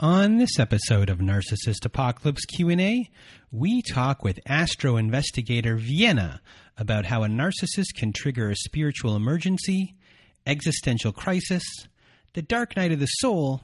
[0.00, 3.10] On this episode of Narcissist Apocalypse Q&A,
[3.50, 6.40] we talk with astro investigator Vienna
[6.76, 9.96] about how a narcissist can trigger a spiritual emergency,
[10.46, 11.64] existential crisis,
[12.34, 13.62] the dark night of the soul,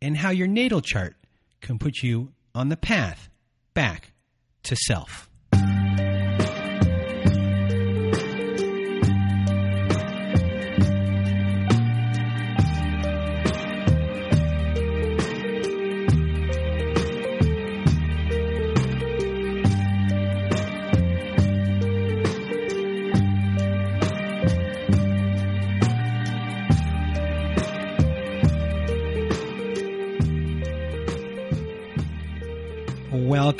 [0.00, 1.16] and how your natal chart
[1.60, 3.28] can put you on the path
[3.74, 4.14] back
[4.62, 5.29] to self.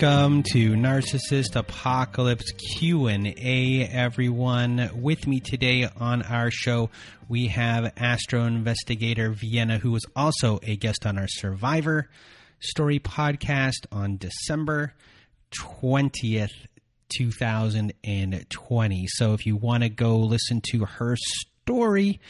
[0.01, 4.91] Welcome to Narcissist Apocalypse Q&A everyone.
[4.95, 6.89] With me today on our show
[7.29, 12.09] we have astro investigator Vienna who was also a guest on our Survivor
[12.61, 14.95] story podcast on December
[15.53, 16.49] 20th
[17.15, 19.07] 2020.
[19.07, 22.21] So if you want to go listen to her story,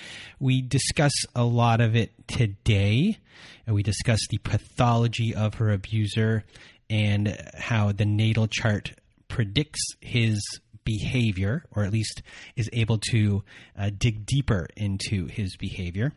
[0.40, 3.18] we discuss a lot of it today
[3.64, 6.42] and we discuss the pathology of her abuser
[6.90, 8.92] and how the natal chart
[9.28, 10.42] predicts his
[10.84, 12.22] behavior, or at least
[12.56, 13.44] is able to
[13.78, 16.12] uh, dig deeper into his behavior.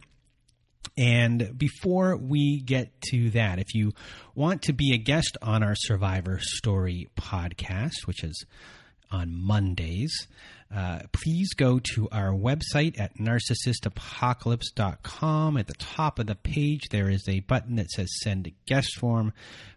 [0.97, 3.93] And before we get to that, if you
[4.35, 8.45] want to be a guest on our Survivor Story podcast, which is
[9.09, 10.27] on Mondays,
[10.75, 15.58] uh, please go to our website at narcissistapocalypse.com.
[15.58, 18.97] At the top of the page, there is a button that says send a guest
[18.99, 19.33] form.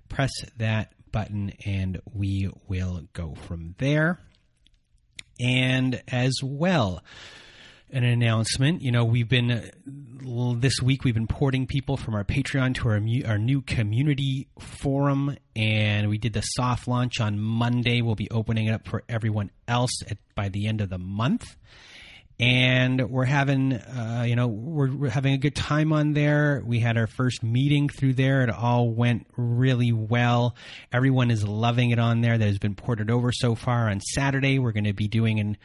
[0.08, 4.20] Press that button and we will go from there.
[5.38, 7.02] And as well,
[7.90, 8.82] an announcement.
[8.82, 13.30] You know, we've been this week we've been porting people from our Patreon to our
[13.30, 18.02] our new community forum, and we did the soft launch on Monday.
[18.02, 21.56] We'll be opening it up for everyone else at, by the end of the month
[22.38, 26.62] and we're having uh, you know we're, we're, having a good time on there.
[26.64, 28.42] We had our first meeting through there.
[28.42, 30.54] It all went really well.
[30.92, 33.88] Everyone is loving it on there that has been ported over so far.
[33.88, 35.56] On saturday we're going to be doing an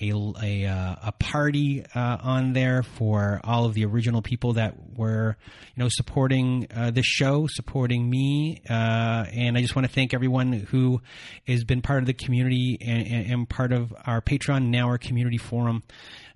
[0.00, 0.12] a,
[0.42, 5.36] a, uh, a party uh, on there for all of the original people that were,
[5.74, 10.52] you know, supporting uh, the show, supporting me, and I just want to thank everyone
[10.52, 11.00] who
[11.46, 14.98] has been part of the community and, and, and part of our Patreon now our
[14.98, 15.82] community forum.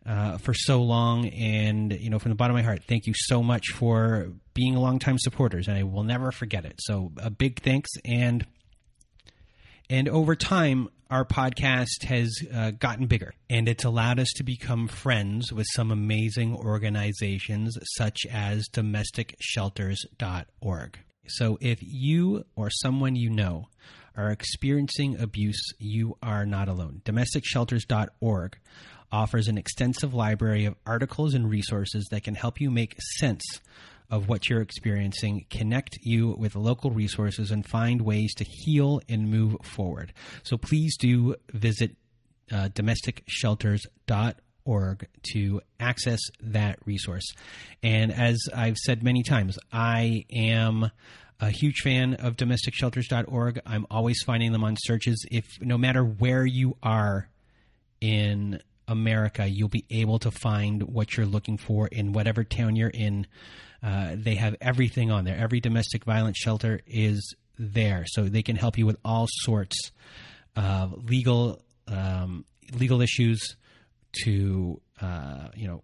[0.06, 3.12] Uh, for so long, and you know, from the bottom of my heart, thank you
[3.15, 6.76] so much for being a longtime supporters, and I will never forget it.
[6.78, 8.47] So, a big thanks, and
[9.91, 14.87] and over time, our podcast has uh, gotten bigger and it's allowed us to become
[14.87, 20.99] friends with some amazing organizations such as domesticshelters.org.
[21.26, 23.66] So if you or someone you know
[24.16, 27.03] are experiencing abuse, you are not alone.
[27.04, 28.56] Domesticshelters.org
[29.12, 33.43] offers an extensive library of articles and resources that can help you make sense
[34.10, 39.31] of what you're experiencing, connect you with local resources, and find ways to heal and
[39.31, 40.12] move forward.
[40.43, 41.97] So please do visit
[42.50, 47.32] uh, domesticshelters.org to access that resource.
[47.82, 50.91] And as I've said many times, I am
[51.41, 53.60] a huge fan of domesticshelters.org.
[53.65, 55.25] I'm always finding them on searches.
[55.31, 57.28] If no matter where you are
[58.00, 62.91] in America, you'll be able to find what you're looking for in whatever town you're
[62.91, 63.26] in.
[63.82, 65.36] Uh, they have everything on there.
[65.36, 69.92] Every domestic violence shelter is there, so they can help you with all sorts
[70.56, 72.44] of legal um,
[72.78, 73.56] legal issues
[74.24, 75.82] to uh, you know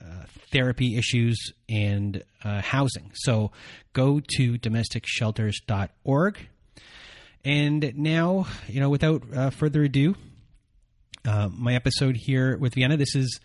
[0.00, 3.10] uh, therapy issues and uh, housing.
[3.14, 3.50] So
[3.92, 6.48] go to domesticshelters.org.
[7.44, 10.14] And now, you know, without uh, further ado,
[11.24, 12.96] uh, my episode here with Vienna.
[12.96, 13.40] This is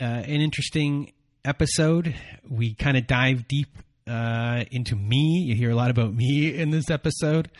[0.00, 1.12] uh, an interesting
[1.44, 2.14] episode.
[2.48, 3.68] We kind of dive deep
[4.06, 5.44] uh, into me.
[5.46, 7.50] You hear a lot about me in this episode,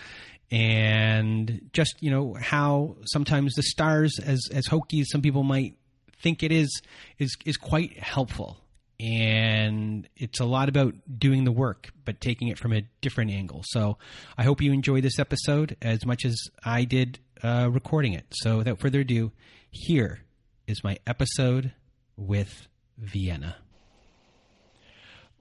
[0.51, 5.75] and just you know how sometimes the stars, as as hokey as some people might
[6.23, 6.81] think it is,
[7.19, 8.59] is is quite helpful.
[9.01, 13.63] And it's a lot about doing the work, but taking it from a different angle.
[13.65, 13.97] So
[14.37, 18.27] I hope you enjoy this episode as much as I did uh, recording it.
[18.33, 19.31] So without further ado,
[19.71, 20.23] here
[20.67, 21.73] is my episode
[22.17, 22.67] with
[22.99, 23.57] Vienna.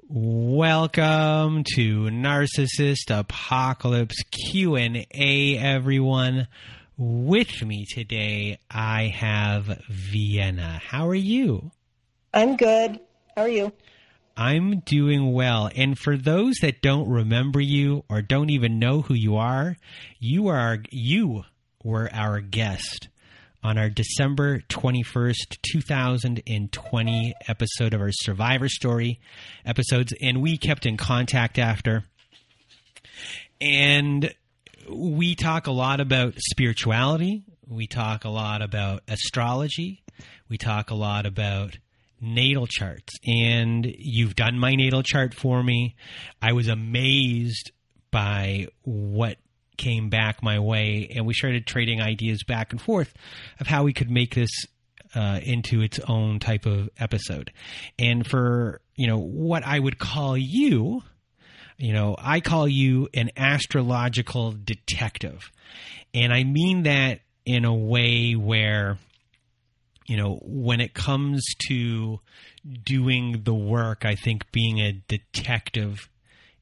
[0.09, 6.48] Welcome to Narcissist Apocalypse Q&A everyone.
[6.98, 10.80] With me today I have Vienna.
[10.81, 11.71] How are you?
[12.33, 13.01] I'm good.
[13.36, 13.74] How are you?
[14.38, 15.69] I'm doing well.
[15.75, 19.75] And for those that don't remember you or don't even know who you are,
[20.19, 21.44] you are you
[21.83, 23.10] were our guest
[23.63, 29.19] on our December 21st, 2020 episode of our Survivor Story
[29.65, 32.06] episodes and we kept in contact after.
[33.59, 34.33] And
[34.89, 40.03] we talk a lot about spirituality, we talk a lot about astrology,
[40.50, 41.77] we talk a lot about
[42.21, 43.13] natal charts.
[43.27, 45.95] And you've done my natal chart for me.
[46.42, 47.71] I was amazed
[48.12, 49.38] by what
[49.77, 53.13] came back my way, and we started trading ideas back and forth
[53.59, 54.51] of how we could make this
[55.15, 57.51] uh, into its own type of episode.
[57.97, 61.03] And for you know what I would call you,
[61.77, 65.51] you know, I call you an astrological detective,
[66.13, 68.97] and I mean that in a way where
[70.07, 72.19] you know, when it comes to
[72.83, 76.09] doing the work, I think being a detective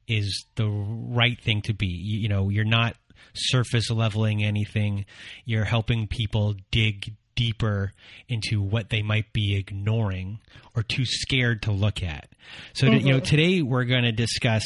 [0.08, 1.86] is the right thing to be.
[1.86, 2.96] You, you, know, you're not
[3.34, 5.04] surface leveling anything,
[5.44, 7.92] you're helping people dig deeper
[8.28, 10.38] into what they might be ignoring
[10.74, 12.28] or too scared to look at.
[12.72, 13.06] So, mm-hmm.
[13.06, 14.64] you know, today we're going to discuss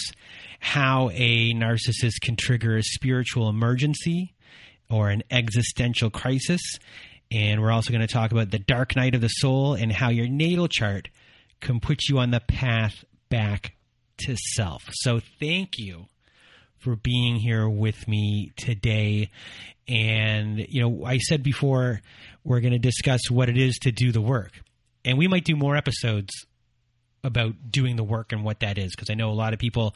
[0.61, 4.35] how a narcissist can trigger a spiritual emergency
[4.89, 6.61] or an existential crisis
[7.31, 10.11] and we're also going to talk about the dark night of the soul and how
[10.11, 11.09] your natal chart
[11.61, 13.77] can put you on the path back
[14.19, 14.83] to self.
[14.91, 16.07] So thank you
[16.81, 19.31] for being here with me today.
[19.87, 22.01] And, you know, I said before,
[22.45, 24.53] we're going to discuss what it is to do the work.
[25.05, 26.31] And we might do more episodes
[27.23, 29.95] about doing the work and what that is, because I know a lot of people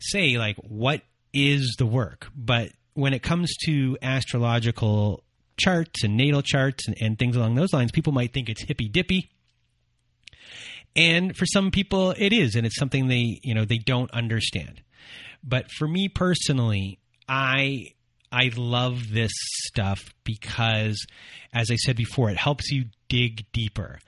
[0.00, 1.02] say, like, what
[1.32, 2.28] is the work?
[2.36, 5.22] But when it comes to astrological
[5.58, 8.88] charts and natal charts and, and things along those lines, people might think it's hippy
[8.88, 9.30] dippy.
[10.94, 14.82] And for some people it is, and it's something they, you know, they don't understand.
[15.42, 16.98] But for me personally,
[17.28, 17.94] I
[18.30, 19.32] I love this
[19.66, 21.06] stuff because
[21.52, 23.98] as I said before, it helps you dig deeper.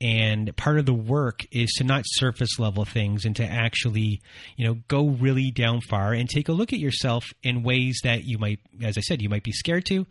[0.00, 4.20] And part of the work is to not surface level things and to actually,
[4.56, 8.24] you know, go really down far and take a look at yourself in ways that
[8.24, 10.06] you might, as I said, you might be scared to,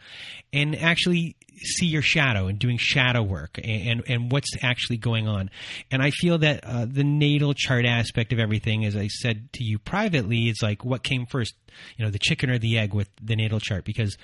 [0.53, 5.27] and actually see your shadow and doing shadow work and, and, and what's actually going
[5.27, 5.49] on.
[5.91, 9.63] And I feel that uh, the natal chart aspect of everything, as I said to
[9.63, 11.53] you privately, is like what came first,
[11.97, 14.17] you know, the chicken or the egg with the natal chart because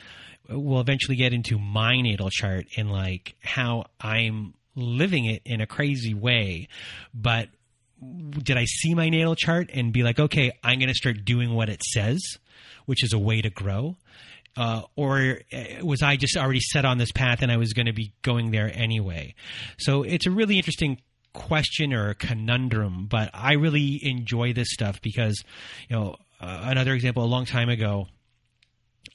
[0.49, 5.67] we'll eventually get into my natal chart and like how I'm living it in a
[5.67, 6.67] crazy way.
[7.13, 7.49] But
[8.43, 11.53] did I see my natal chart and be like, okay, I'm going to start doing
[11.53, 12.21] what it says,
[12.85, 13.97] which is a way to grow?
[14.57, 17.87] Uh, or uh, was I just already set on this path and I was going
[17.87, 19.35] to be going there anyway?
[19.77, 21.01] So it's a really interesting
[21.33, 25.43] question or conundrum, but I really enjoy this stuff because,
[25.89, 28.07] you know, uh, another example, a long time ago,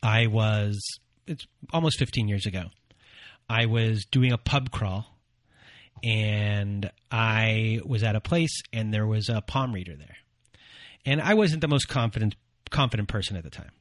[0.02, 0.80] I was
[1.26, 2.64] it's almost 15 years ago.
[3.48, 5.06] I was doing a pub crawl
[6.02, 10.16] and I was at a place and there was a palm reader there.
[11.04, 12.36] And I wasn't the most confident
[12.70, 13.72] confident person at the time.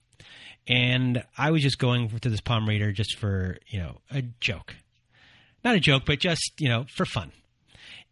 [0.68, 4.76] And I was just going to this palm reader just for, you know, a joke.
[5.64, 7.32] Not a joke, but just, you know, for fun.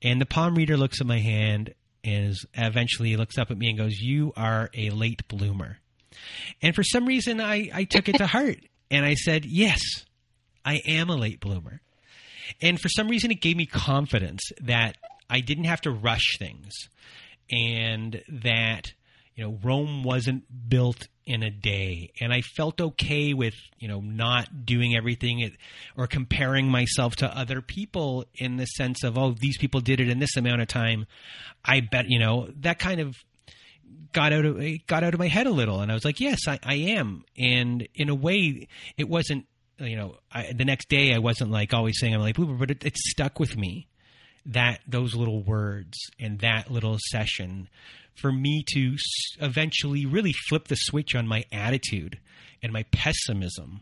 [0.01, 1.73] And the palm reader looks at my hand
[2.03, 5.80] and is eventually looks up at me and goes, You are a late bloomer.
[6.62, 8.59] And for some reason I, I took it to heart.
[8.89, 9.79] And I said, Yes,
[10.63, 11.81] I am a late bloomer.
[12.61, 14.97] And for some reason, it gave me confidence that
[15.29, 16.73] I didn't have to rush things
[17.51, 18.94] and that,
[19.35, 22.11] you know, Rome wasn't built in a day.
[22.21, 25.51] And I felt okay with, you know, not doing everything
[25.97, 30.09] or comparing myself to other people in the sense of, oh, these people did it
[30.09, 31.06] in this amount of time.
[31.63, 33.15] I bet, you know, that kind of
[34.13, 36.39] got out of got out of my head a little, and I was like, yes,
[36.47, 37.23] I, I am.
[37.37, 38.67] And in a way,
[38.97, 39.45] it wasn't.
[39.79, 42.83] You know, I, the next day I wasn't like always saying I'm like but it,
[42.83, 43.87] it stuck with me
[44.47, 47.69] that those little words and that little session
[48.15, 48.95] for me to
[49.39, 52.17] eventually really flip the switch on my attitude
[52.63, 53.81] and my pessimism.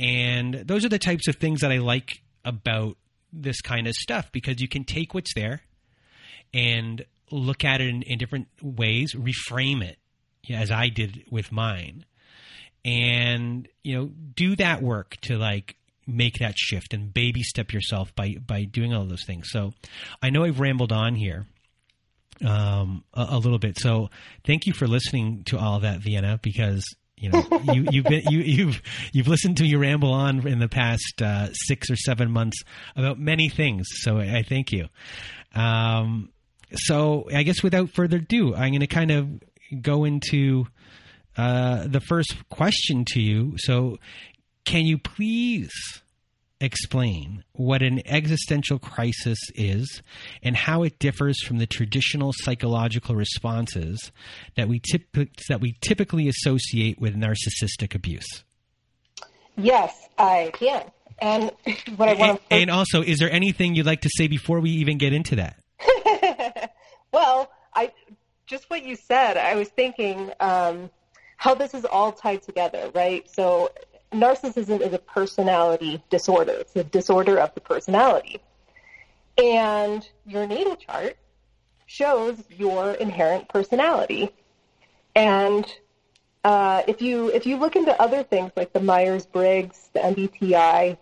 [0.00, 2.10] And those are the types of things that I like
[2.44, 2.96] about
[3.32, 5.62] this kind of stuff because you can take what's there
[6.52, 9.98] and look at it in, in different ways, reframe it
[10.50, 12.04] as I did with mine,
[12.84, 15.76] and you know, do that work to like
[16.06, 19.48] make that shift and baby step yourself by by doing all those things.
[19.50, 19.72] So,
[20.22, 21.46] I know I've rambled on here
[22.44, 23.78] um, a, a, little bit.
[23.78, 24.10] So,
[24.44, 26.84] thank you for listening to all that, Vienna, because
[27.16, 30.68] you know you, you've been you, you've you've listened to me ramble on in the
[30.68, 32.62] past uh, six or seven months
[32.96, 33.86] about many things.
[33.90, 34.88] So, I, I thank you.
[35.54, 36.30] Um,
[36.72, 39.28] so I guess without further ado, I'm going to kind of
[39.80, 40.66] go into
[41.36, 43.54] uh, the first question to you.
[43.58, 43.98] So,
[44.64, 45.72] can you please
[46.60, 50.02] explain what an existential crisis is
[50.42, 54.12] and how it differs from the traditional psychological responses
[54.56, 58.44] that we tip- that we typically associate with narcissistic abuse?
[59.56, 60.90] Yes, I can.
[61.18, 61.52] And
[61.96, 64.70] what I want to and also, is there anything you'd like to say before we
[64.70, 65.58] even get into that?
[67.14, 67.92] Well, I
[68.46, 69.36] just what you said.
[69.36, 70.90] I was thinking um,
[71.36, 73.28] how this is all tied together, right?
[73.30, 73.70] So,
[74.12, 76.52] narcissism is a personality disorder.
[76.52, 78.40] It's a disorder of the personality,
[79.38, 81.16] and your natal chart
[81.86, 84.30] shows your inherent personality.
[85.14, 85.64] And
[86.42, 90.98] uh, if you if you look into other things like the Myers Briggs, the MBTI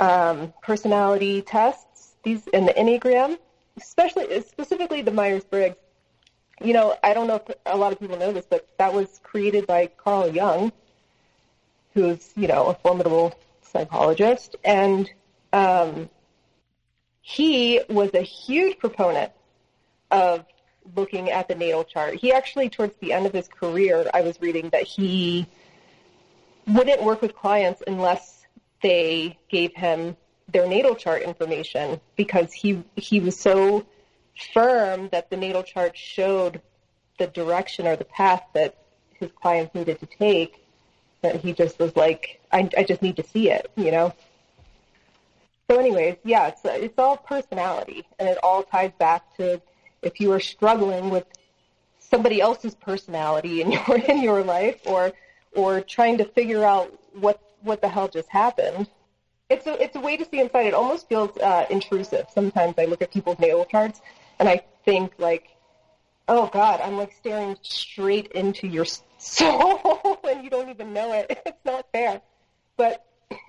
[0.00, 3.38] um, personality tests, these and the Enneagram,
[3.76, 5.76] especially specifically the Myers Briggs.
[6.60, 9.20] You know, I don't know if a lot of people know this, but that was
[9.22, 10.72] created by Carl Jung,
[11.94, 15.10] who's you know a formidable psychologist, and
[15.52, 16.08] um,
[17.20, 19.32] he was a huge proponent
[20.10, 20.44] of
[20.96, 22.14] looking at the natal chart.
[22.14, 25.46] He actually, towards the end of his career, I was reading that he
[26.66, 28.44] wouldn't work with clients unless
[28.82, 30.16] they gave him
[30.52, 33.86] their natal chart information because he he was so
[34.54, 36.60] firm that the natal chart showed
[37.18, 38.76] the direction or the path that
[39.18, 40.64] his clients needed to take
[41.22, 44.14] that he just was like I, I just need to see it you know?
[45.70, 49.60] So anyways yeah it's it's all personality and it all ties back to
[50.02, 51.26] if you are struggling with
[51.98, 55.12] somebody else's personality in your in your life or
[55.54, 58.88] or trying to figure out what what the hell just happened
[59.52, 60.66] it's a it's a way to see inside.
[60.66, 62.26] It almost feels uh, intrusive.
[62.32, 64.00] Sometimes I look at people's natal charts
[64.38, 65.48] and I think like,
[66.28, 68.84] oh God, I'm like staring straight into your
[69.18, 71.38] soul and you don't even know it.
[71.46, 72.20] It's not fair,
[72.76, 73.04] but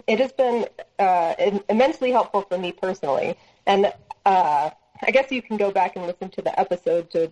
[0.07, 0.67] it has been
[0.99, 1.33] uh,
[1.69, 3.35] immensely helpful for me personally.
[3.65, 3.91] And
[4.25, 4.69] uh,
[5.01, 7.31] I guess you can go back and listen to the episode to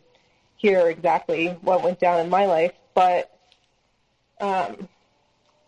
[0.57, 2.73] hear exactly what went down in my life.
[2.93, 3.29] But
[4.39, 4.87] um,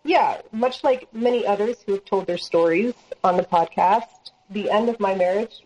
[0.03, 2.93] yeah, much like many others who have told their stories
[3.23, 5.63] on the podcast, the end of my marriage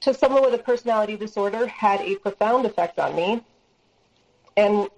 [0.00, 3.42] to someone with a personality disorder had a profound effect on me.
[4.56, 4.88] And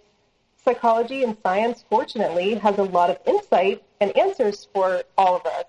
[0.65, 5.65] psychology and science, fortunately, has a lot of insight and answers for all of us.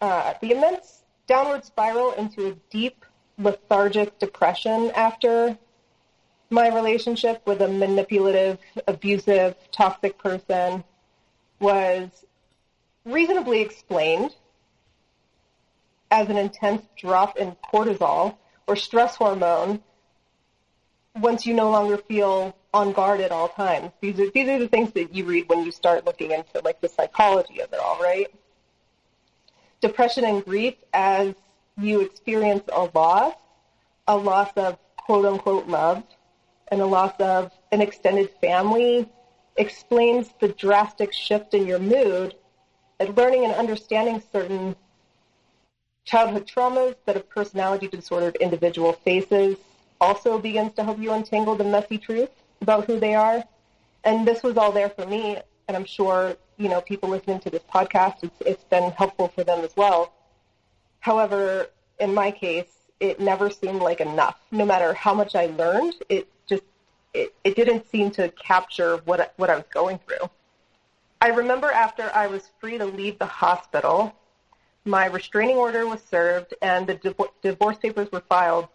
[0.00, 3.04] Uh, the immense downward spiral into a deep
[3.38, 5.58] lethargic depression after
[6.50, 10.84] my relationship with a manipulative, abusive, toxic person
[11.60, 12.08] was
[13.04, 14.34] reasonably explained
[16.10, 19.82] as an intense drop in cortisol or stress hormone
[21.16, 23.92] once you no longer feel on guard at all times.
[24.00, 26.80] These are these are the things that you read when you start looking into like
[26.80, 28.26] the psychology of it all, right?
[29.80, 31.34] Depression and grief as
[31.78, 33.34] you experience a loss,
[34.08, 36.02] a loss of quote unquote love,
[36.68, 39.08] and a loss of an extended family,
[39.56, 42.34] explains the drastic shift in your mood
[42.98, 44.76] and learning and understanding certain
[46.04, 49.56] childhood traumas that a personality disordered individual faces
[50.00, 52.30] also begins to help you untangle the messy truth
[52.60, 53.44] about who they are.
[54.04, 57.50] And this was all there for me, and I'm sure you know people listening to
[57.50, 60.12] this podcast, it's, it's been helpful for them as well.
[61.00, 61.68] However,
[61.98, 62.68] in my case,
[63.00, 64.36] it never seemed like enough.
[64.50, 66.28] No matter how much I learned, it
[67.14, 70.28] it, it didn't seem to capture what what I was going through.
[71.20, 74.12] I remember after I was free to leave the hospital,
[74.84, 78.68] my restraining order was served and the div- divorce papers were filed.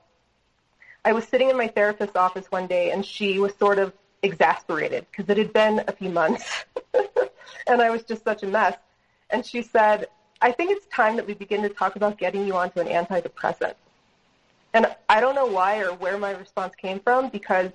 [1.06, 3.94] I was sitting in my therapist's office one day and she was sort of
[4.24, 6.66] exasperated because it had been a few months
[7.68, 8.76] and I was just such a mess.
[9.30, 10.08] And she said,
[10.42, 13.76] I think it's time that we begin to talk about getting you onto an antidepressant.
[14.74, 17.72] And I don't know why or where my response came from because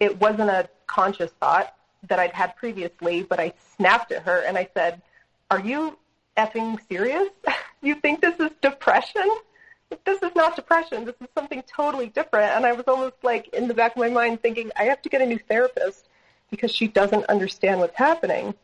[0.00, 1.74] it wasn't a conscious thought
[2.08, 5.00] that I'd had previously, but I snapped at her and I said,
[5.50, 5.98] Are you
[6.36, 7.28] effing serious?
[7.82, 9.28] you think this is depression?
[10.04, 11.04] This is not depression.
[11.04, 12.50] This is something totally different.
[12.52, 15.08] And I was almost like in the back of my mind thinking, I have to
[15.08, 16.08] get a new therapist
[16.50, 18.54] because she doesn't understand what's happening.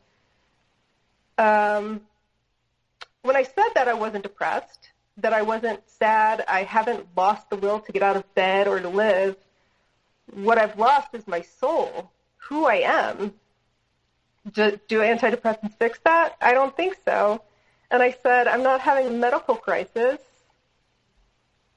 [1.39, 2.03] Um,
[3.23, 7.57] when I said that I wasn't depressed, that I wasn't sad, I haven't lost the
[7.57, 9.37] will to get out of bed or to live,
[10.35, 13.35] what I've lost is my soul, who I am.
[14.53, 16.37] Do, do antidepressants fix that?
[16.41, 17.43] I don't think so.
[17.91, 20.19] And I said, I'm not having a medical crisis.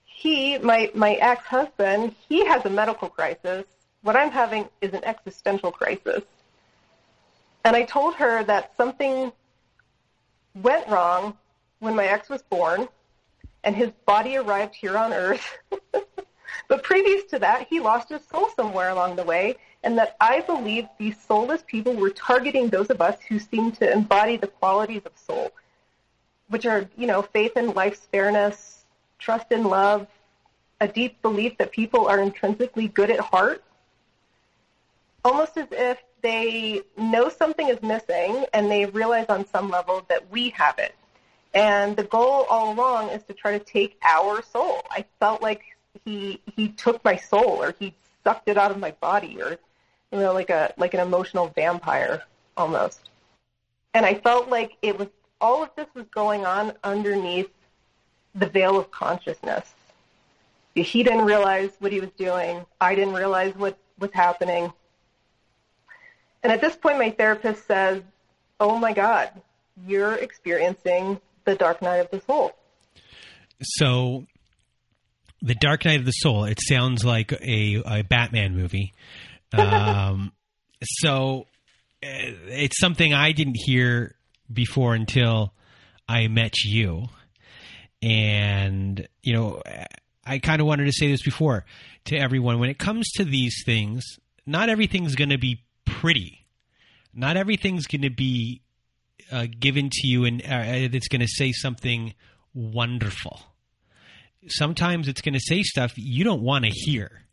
[0.06, 3.66] he, my my ex husband, he has a medical crisis.
[4.04, 6.24] What I'm having is an existential crisis.
[7.66, 9.32] And I told her that something
[10.56, 11.38] went wrong
[11.80, 12.88] when my ex was born
[13.64, 15.58] and his body arrived here on earth.
[16.68, 20.42] but previous to that, he lost his soul somewhere along the way, and that I
[20.42, 25.02] believe these soulless people were targeting those of us who seem to embody the qualities
[25.06, 25.52] of soul,
[26.48, 28.86] which are, you know, faith in life's fairness,
[29.20, 30.08] trust in love,
[30.80, 33.64] a deep belief that people are intrinsically good at heart,
[35.24, 40.30] almost as if they know something is missing and they realize on some level that
[40.32, 40.96] we have it.
[41.54, 44.82] And the goal all along is to try to take our soul.
[44.90, 45.62] I felt like
[46.06, 49.58] he he took my soul or he sucked it out of my body or
[50.12, 52.24] you know like a like an emotional vampire
[52.58, 53.10] almost.
[53.94, 55.08] And I felt like it was
[55.40, 57.50] all of this was going on underneath
[58.34, 59.74] the veil of consciousness.
[60.74, 62.66] He didn't realize what he was doing.
[62.82, 64.74] I didn't realize what was happening.
[66.42, 68.02] And at this point, my therapist says,
[68.60, 69.30] Oh my God,
[69.86, 72.54] you're experiencing the dark night of the soul.
[73.62, 74.26] So,
[75.44, 78.94] the dark Knight of the soul, it sounds like a, a Batman movie.
[79.56, 80.32] Um,
[80.82, 81.46] so,
[82.02, 84.16] eh, it's something I didn't hear
[84.52, 85.54] before until
[86.10, 87.06] I met you.
[88.02, 89.62] And, you know,
[90.26, 91.66] I kind of wanted to say this before
[92.06, 92.58] to everyone.
[92.58, 94.04] When it comes to these things,
[94.48, 96.48] not everything's going to be pretty.
[97.14, 98.64] Not everything's going to be
[99.32, 100.64] uh, given to you and uh,
[100.96, 102.16] it's going to say something
[102.56, 103.40] wonderful.
[104.48, 107.24] Sometimes it's going to say stuff you don't want to hear.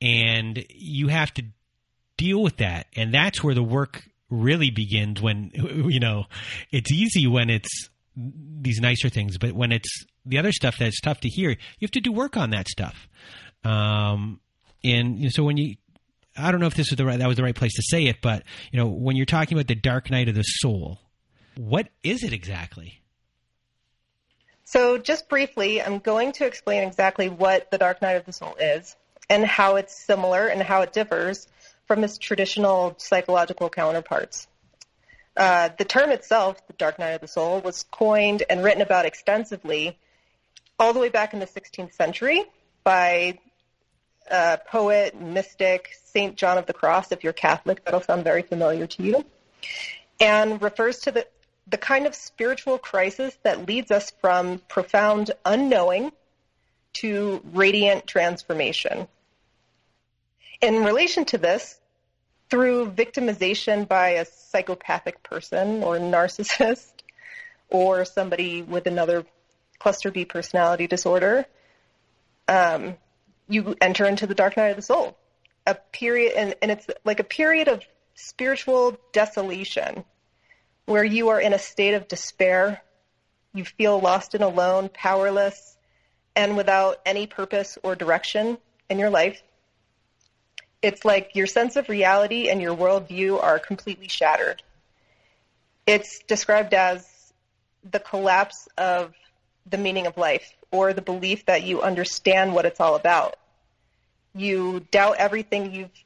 [0.00, 1.44] And you have to
[2.16, 2.86] deal with that.
[2.94, 6.24] And that's where the work really begins when, you know,
[6.70, 11.20] it's easy when it's these nicer things, but when it's the other stuff that's tough
[11.20, 13.08] to hear, you have to do work on that stuff.
[13.64, 14.40] Um,
[14.82, 15.76] and so when you
[16.36, 18.06] I don't know if this was the right that was the right place to say
[18.06, 18.42] it, but
[18.72, 20.98] you know, when you're talking about the dark night of the soul,
[21.56, 23.00] what is it exactly?
[24.74, 28.56] So, just briefly, I'm going to explain exactly what the dark night of the soul
[28.56, 28.96] is
[29.30, 31.46] and how it's similar and how it differs
[31.86, 34.48] from its traditional psychological counterparts.
[35.36, 39.06] Uh, the term itself, the dark night of the soul, was coined and written about
[39.06, 39.96] extensively
[40.76, 42.42] all the way back in the 16th century
[42.82, 43.38] by
[44.28, 47.12] uh, poet, mystic, Saint John of the Cross.
[47.12, 49.24] If you're Catholic, that'll sound very familiar to you.
[50.18, 51.28] And refers to the,
[51.66, 56.12] the kind of spiritual crisis that leads us from profound unknowing
[56.94, 59.08] to radiant transformation.
[60.60, 61.78] In relation to this,
[62.50, 66.92] through victimization by a psychopathic person or narcissist
[67.68, 69.24] or somebody with another
[69.78, 71.46] cluster B personality disorder,
[72.46, 72.96] um,
[73.48, 75.16] you enter into the dark night of the soul,
[75.66, 77.82] a period, and, and it's like a period of
[78.14, 80.04] spiritual desolation
[80.86, 82.82] where you are in a state of despair.
[83.52, 85.76] You feel lost and alone, powerless,
[86.36, 88.58] and without any purpose or direction
[88.90, 89.42] in your life.
[90.82, 94.62] It's like your sense of reality and your worldview are completely shattered.
[95.86, 97.08] It's described as
[97.90, 99.14] the collapse of
[99.66, 103.36] the meaning of life or the belief that you understand what it's all about.
[104.34, 106.04] You doubt everything you've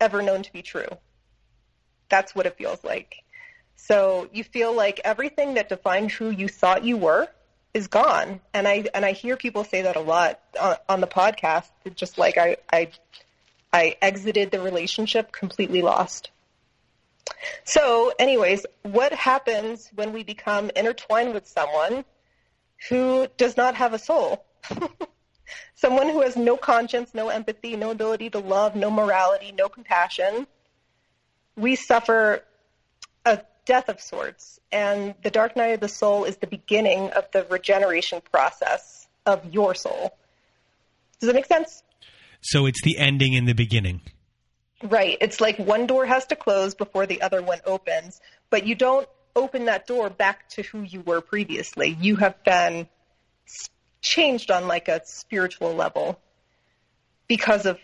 [0.00, 0.88] ever known to be true.
[2.08, 3.16] That's what it feels like.
[3.82, 7.28] So you feel like everything that defined who you thought you were
[7.72, 8.40] is gone.
[8.52, 11.70] And I and I hear people say that a lot on, on the podcast.
[11.94, 12.90] Just like I, I
[13.72, 16.30] I exited the relationship completely lost.
[17.64, 22.04] So, anyways, what happens when we become intertwined with someone
[22.88, 24.44] who does not have a soul.
[25.74, 30.46] Someone who has no conscience, no empathy, no ability to love, no morality, no compassion.
[31.56, 32.42] We suffer
[33.70, 37.46] death of sorts, and the dark night of the soul is the beginning of the
[37.48, 40.12] regeneration process of your soul.
[41.20, 41.84] Does that make sense?
[42.40, 44.00] So it's the ending in the beginning.
[44.82, 45.16] Right.
[45.20, 49.08] It's like one door has to close before the other one opens, but you don't
[49.36, 51.96] open that door back to who you were previously.
[52.00, 52.88] You have been
[54.02, 56.18] changed on like a spiritual level
[57.28, 57.78] because of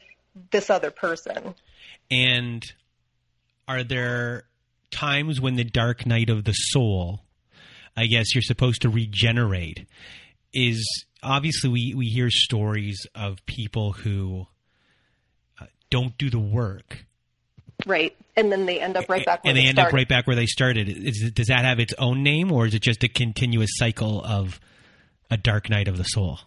[0.50, 1.54] this other person.
[2.10, 2.64] And
[3.68, 4.46] are there
[4.96, 7.20] times when the dark night of the soul,
[7.96, 9.86] I guess you're supposed to regenerate,
[10.52, 14.46] is obviously we, we hear stories of people who
[15.60, 17.06] uh, don't do the work
[17.84, 19.40] Right, and then they end up right back.
[19.44, 19.88] and they, they, end started.
[19.90, 20.88] up right back where they started.
[20.88, 24.58] Is, does that have its own name, or is it just a continuous cycle of
[25.30, 26.38] a dark night of the soul?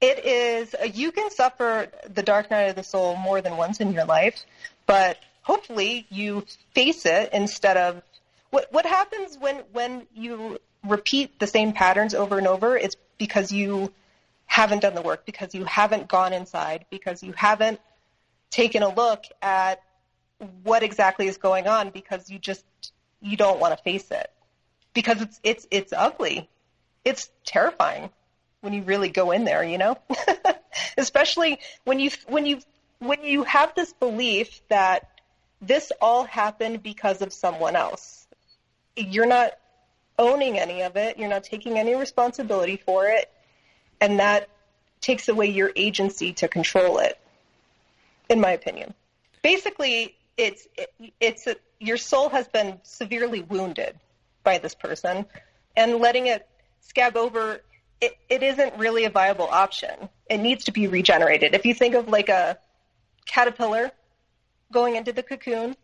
[0.00, 3.92] It is, you can suffer the dark night of the soul more than once in
[3.92, 4.44] your life,
[4.86, 8.02] but hopefully you face it instead of
[8.50, 13.52] what what happens when when you repeat the same patterns over and over it's because
[13.52, 13.92] you
[14.46, 17.80] haven't done the work because you haven't gone inside because you haven't
[18.50, 19.82] taken a look at
[20.62, 22.64] what exactly is going on because you just
[23.20, 24.30] you don't want to face it.
[24.94, 26.48] Because it's it's it's ugly.
[27.04, 28.10] It's terrifying
[28.60, 29.98] when you really go in there you know?
[30.98, 32.60] Especially when you when you
[32.98, 35.08] when you have this belief that
[35.62, 38.26] this all happened because of someone else.
[38.96, 39.52] You're not
[40.18, 43.30] owning any of it, you're not taking any responsibility for it,
[44.00, 44.48] and that
[45.00, 47.18] takes away your agency to control it,
[48.28, 48.92] in my opinion.
[49.42, 50.66] Basically, it's
[51.20, 53.98] it's a, your soul has been severely wounded
[54.44, 55.24] by this person,
[55.76, 56.46] and letting it
[56.80, 57.62] scab over
[58.00, 60.08] it, it isn't really a viable option.
[60.28, 61.54] It needs to be regenerated.
[61.54, 62.58] If you think of like a
[63.26, 63.92] caterpillar
[64.72, 65.76] going into the cocoon.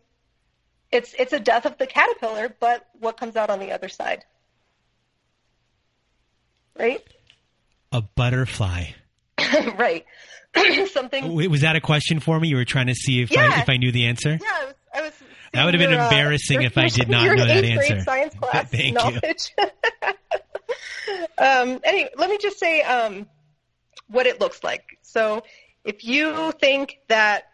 [0.91, 4.25] It's it's a death of the caterpillar, but what comes out on the other side?
[6.77, 7.03] Right?
[7.91, 8.85] A butterfly.
[9.77, 10.05] right.
[10.91, 11.35] Something.
[11.35, 12.47] Wait, was that a question for me?
[12.47, 13.51] You were trying to see if yeah.
[13.53, 14.31] I if I knew the answer.
[14.41, 14.73] Yeah, I was.
[14.93, 15.13] I was
[15.53, 18.01] that would have been your, embarrassing uh, if I did not know that answer.
[18.01, 19.53] Science class Thank knowledge.
[19.57, 19.65] you.
[21.37, 23.27] um, anyway, let me just say um,
[24.07, 24.83] what it looks like.
[25.01, 25.43] So,
[25.83, 27.48] if you think that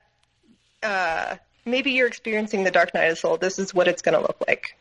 [0.86, 3.38] uh, maybe you're experiencing the dark night of the soul.
[3.38, 4.78] This is what it's going to look like.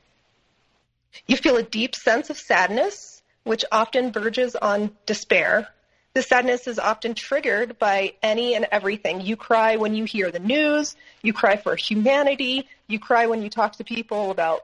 [1.26, 5.68] You feel a deep sense of sadness, which often verges on despair.
[6.12, 9.20] The sadness is often triggered by any and everything.
[9.20, 10.94] You cry when you hear the news.
[11.22, 12.68] You cry for humanity.
[12.86, 14.60] You cry when you talk to people about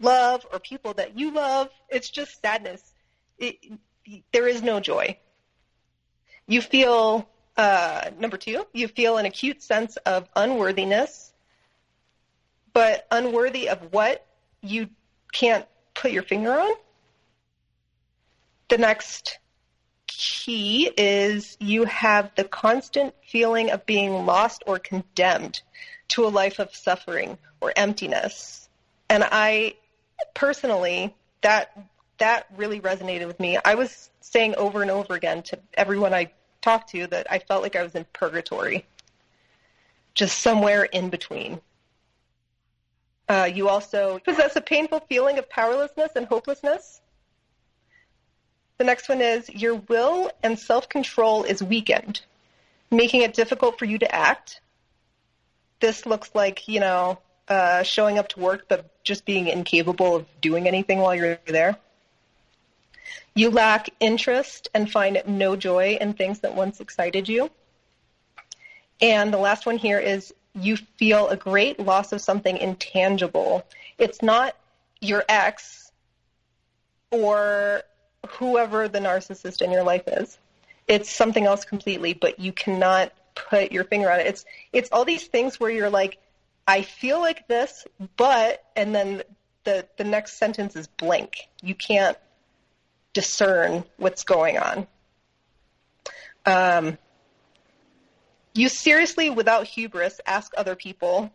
[0.00, 1.68] love or people that you love.
[1.88, 2.82] It's just sadness.
[3.38, 3.56] It,
[4.32, 5.16] there is no joy.
[6.46, 11.32] You feel uh, number two, you feel an acute sense of unworthiness,
[12.72, 14.26] but unworthy of what
[14.60, 14.88] you
[15.32, 16.74] can't put your finger on.
[18.68, 19.38] The next
[20.06, 25.60] key is you have the constant feeling of being lost or condemned
[26.08, 28.68] to a life of suffering or emptiness.
[29.08, 29.74] And I
[30.34, 31.76] personally, that
[32.18, 33.58] that really resonated with me.
[33.64, 36.30] I was saying over and over again to everyone I
[36.64, 38.86] talked to that I felt like I was in purgatory,
[40.14, 41.60] just somewhere in between.
[43.28, 47.00] Uh, you also possess a painful feeling of powerlessness and hopelessness.
[48.78, 52.22] The next one is your will and self control is weakened,
[52.90, 54.60] making it difficult for you to act.
[55.80, 60.26] This looks like, you know, uh, showing up to work but just being incapable of
[60.40, 61.76] doing anything while you're there.
[63.34, 67.50] You lack interest and find no joy in things that once excited you.
[69.00, 73.66] And the last one here is you feel a great loss of something intangible.
[73.98, 74.56] It's not
[75.00, 75.90] your ex
[77.10, 77.82] or
[78.38, 80.38] whoever the narcissist in your life is.
[80.86, 84.26] It's something else completely, but you cannot put your finger on it.
[84.26, 86.18] It's it's all these things where you're like,
[86.66, 87.86] I feel like this,
[88.16, 89.22] but and then
[89.64, 91.48] the the next sentence is blank.
[91.62, 92.16] You can't
[93.14, 94.86] discern what's going on.
[96.44, 96.98] Um,
[98.52, 101.32] you seriously, without hubris, ask other people,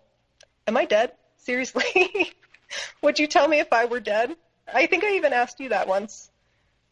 [0.68, 1.14] Am I dead?
[1.38, 2.32] Seriously?
[3.02, 4.36] Would you tell me if I were dead?
[4.72, 6.30] I think I even asked you that once.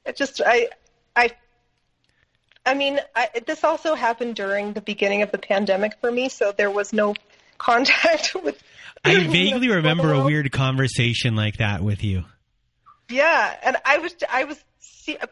[0.04, 0.70] It just, I,
[1.16, 1.30] I,
[2.66, 6.52] I mean, I, this also happened during the beginning of the pandemic for me, so
[6.52, 7.14] there was no
[7.60, 8.62] contact with.
[9.06, 12.24] I vaguely remember a weird conversation like that with you.
[13.10, 14.62] Yeah, and I was I was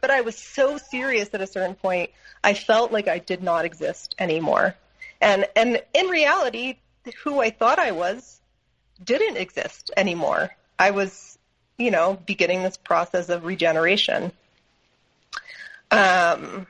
[0.01, 2.11] but I was so serious at a certain point.
[2.43, 4.75] I felt like I did not exist anymore.
[5.21, 6.77] And and in reality,
[7.23, 8.39] who I thought I was
[9.03, 10.51] didn't exist anymore.
[10.77, 11.37] I was,
[11.77, 14.31] you know, beginning this process of regeneration.
[15.91, 16.67] Um,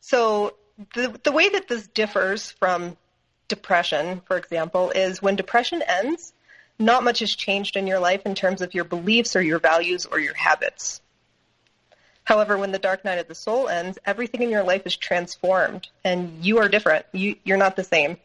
[0.00, 0.54] so
[0.94, 2.96] the the way that this differs from
[3.48, 6.32] depression, for example, is when depression ends,
[6.78, 10.06] not much has changed in your life in terms of your beliefs or your values
[10.06, 11.00] or your habits.
[12.24, 15.88] However, when the dark night of the soul ends, everything in your life is transformed
[16.04, 17.06] and you are different.
[17.12, 18.16] You, you're not the same.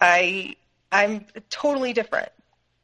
[0.00, 0.56] I,
[0.90, 2.30] I'm totally different.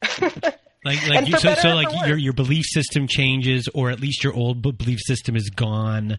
[0.85, 4.35] Like, like you, so, so like your your belief system changes, or at least your
[4.35, 6.19] old belief system is gone.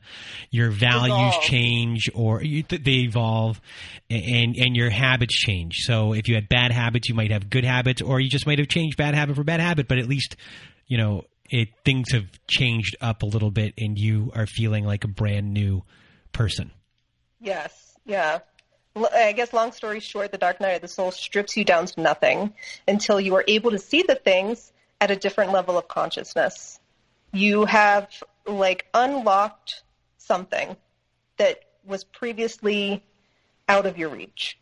[0.50, 1.44] Your values evolve.
[1.44, 3.62] change, or you, they evolve,
[4.10, 5.76] and and your habits change.
[5.82, 8.58] So if you had bad habits, you might have good habits, or you just might
[8.58, 9.88] have changed bad habit for bad habit.
[9.88, 10.36] But at least,
[10.88, 15.04] you know, it things have changed up a little bit and you are feeling like
[15.04, 15.84] a brand new
[16.32, 16.72] person.
[17.40, 18.40] Yes, yeah.
[18.96, 22.02] I guess long story short, the dark night of the soul strips you down to
[22.02, 22.54] nothing
[22.88, 26.80] until you are able to see the things at a different level of consciousness.
[27.34, 28.10] You have
[28.46, 29.84] like unlocked
[30.18, 30.78] something
[31.38, 33.04] that was previously
[33.68, 34.58] out of your reach.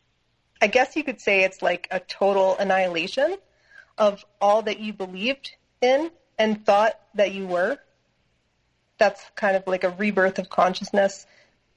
[0.61, 3.37] I guess you could say it's like a total annihilation
[3.97, 7.77] of all that you believed in and thought that you were.
[8.97, 11.27] That's kind of like a rebirth of consciousness.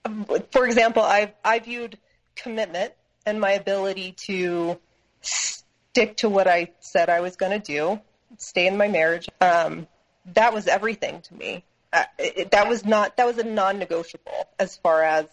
[0.04, 1.98] Um, for example, I I viewed
[2.36, 2.92] commitment
[3.24, 4.78] and my ability to
[5.22, 8.00] stick to what I said I was going to do,
[8.38, 9.28] stay in my marriage.
[9.40, 9.86] Um,
[10.34, 11.64] that was everything to me.
[11.92, 15.26] Uh, it, that was not that was a non-negotiable as far as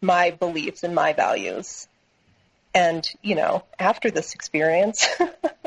[0.00, 1.88] my beliefs and my values.
[2.74, 5.06] And you know, after this experience,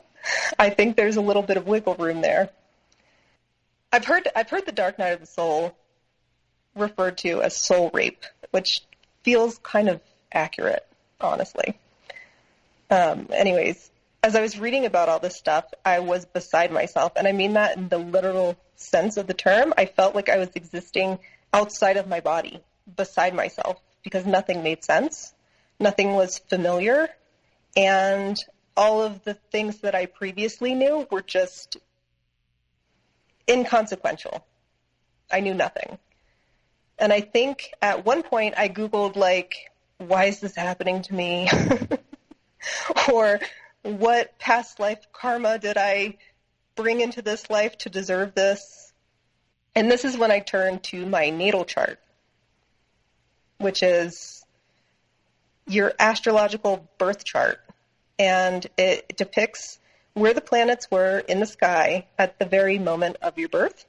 [0.59, 2.49] I think there's a little bit of wiggle room there.
[3.91, 5.75] I've heard I've heard the dark night of the soul
[6.75, 8.81] referred to as soul rape, which
[9.23, 10.01] feels kind of
[10.33, 10.85] accurate,
[11.21, 11.77] honestly.
[12.89, 13.89] Um, anyways,
[14.23, 17.53] as I was reading about all this stuff, I was beside myself, and I mean
[17.53, 19.73] that in the literal sense of the term.
[19.77, 21.19] I felt like I was existing
[21.53, 22.61] outside of my body,
[22.95, 25.33] beside myself, because nothing made sense,
[25.79, 27.09] nothing was familiar,
[27.75, 28.37] and
[28.75, 31.77] all of the things that I previously knew were just
[33.49, 34.45] inconsequential.
[35.31, 35.97] I knew nothing.
[36.97, 39.71] And I think at one point I Googled, like,
[40.07, 41.49] why is this happening to me?
[43.11, 43.39] or
[43.83, 46.17] what past life karma did I
[46.75, 48.93] bring into this life to deserve this?
[49.75, 51.99] And this is when I turned to my natal chart,
[53.57, 54.45] which is
[55.67, 57.59] your astrological birth chart.
[58.19, 59.79] And it depicts
[60.13, 63.85] where the planets were in the sky at the very moment of your birth.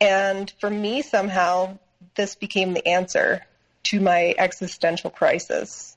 [0.00, 1.78] And for me, somehow,
[2.16, 3.42] this became the answer
[3.90, 5.96] to my existential crisis.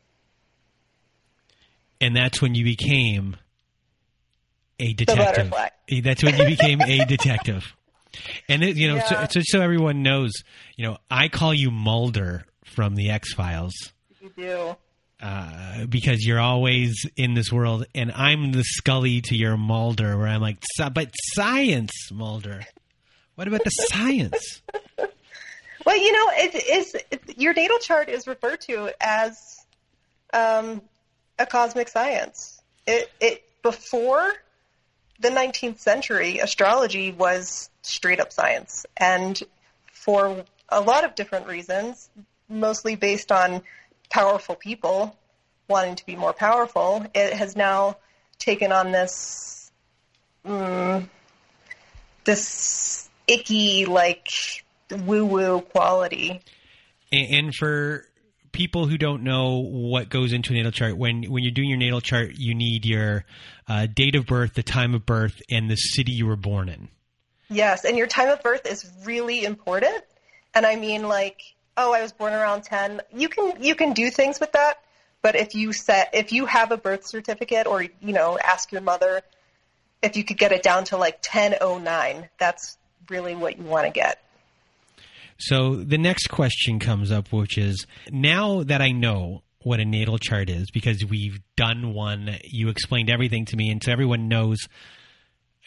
[2.02, 3.36] And that's when you became
[4.80, 5.54] a detective.
[6.04, 7.74] That's when you became a detective.
[8.48, 9.28] And it, you know, yeah.
[9.28, 10.32] so, so, everyone knows,
[10.76, 13.74] you know, I call you Mulder from the X Files.
[14.20, 14.76] You do.
[15.22, 20.28] Uh, because you're always in this world, and I'm the Scully to your Mulder, where
[20.28, 22.62] I'm like, but science, Mulder.
[23.36, 24.62] What about the science?
[25.90, 26.96] Well, you know, it is
[27.36, 29.66] your natal chart is referred to as
[30.32, 30.84] um,
[31.40, 32.62] a cosmic science.
[32.86, 34.32] It, it before
[35.20, 39.42] the 19th century, astrology was straight up science, and
[39.92, 42.12] for a lot of different reasons,
[42.48, 43.64] mostly based on
[44.12, 45.18] powerful people
[45.68, 47.98] wanting to be more powerful, it has now
[48.38, 49.72] taken on this
[50.46, 51.10] mm,
[52.26, 54.28] this icky like
[54.92, 56.42] woo woo quality.
[57.12, 58.06] And for
[58.52, 61.78] people who don't know what goes into a natal chart, when when you're doing your
[61.78, 63.26] natal chart, you need your
[63.68, 66.90] uh, date of birth, the time of birth, and the city you were born in.
[67.50, 70.04] Yes, and your time of birth is really important.
[70.54, 71.42] And I mean, like,
[71.78, 73.02] oh, I was born around ten.
[73.16, 74.80] You can you can do things with that,
[75.22, 78.82] but if you set if you have a birth certificate, or you know, ask your
[78.82, 79.22] mother
[80.02, 82.30] if you could get it down to like ten oh nine.
[82.38, 82.78] That's
[83.10, 84.22] really what you want to get.
[85.40, 90.18] So the next question comes up, which is now that I know what a natal
[90.18, 94.58] chart is, because we've done one, you explained everything to me, and so everyone knows.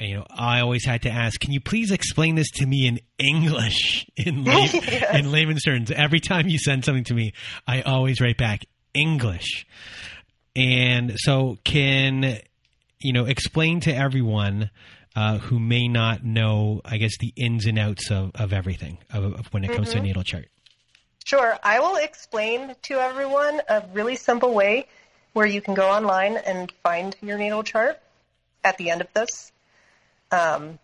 [0.00, 2.98] You know, I always had to ask, can you please explain this to me in
[3.18, 5.16] English, in, lay- yes.
[5.16, 5.90] in layman's terms?
[5.90, 7.34] Every time you send something to me,
[7.66, 9.66] I always write back English.
[10.56, 12.40] And so, can
[13.02, 14.70] you know, explain to everyone
[15.14, 19.24] uh, who may not know, I guess, the ins and outs of, of everything of,
[19.24, 19.98] of when it comes mm-hmm.
[19.98, 20.48] to a natal chart?
[21.24, 21.56] Sure.
[21.62, 24.88] I will explain to everyone a really simple way
[25.32, 28.00] where you can go online and find your natal chart
[28.64, 29.52] at the end of this.
[30.30, 30.78] Um,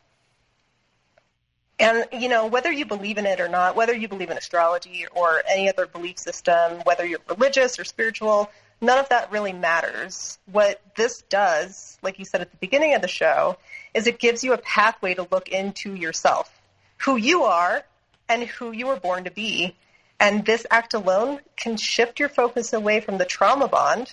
[1.81, 5.07] and, you know, whether you believe in it or not, whether you believe in astrology
[5.15, 10.39] or any other belief system, whether you're religious or spiritual, none of that really matters.
[10.51, 13.57] What this does, like you said at the beginning of the show,
[13.95, 16.51] is it gives you a pathway to look into yourself,
[16.99, 17.85] who you are
[18.29, 19.75] and who you were born to be.
[20.21, 24.13] And this act alone can shift your focus away from the trauma bond,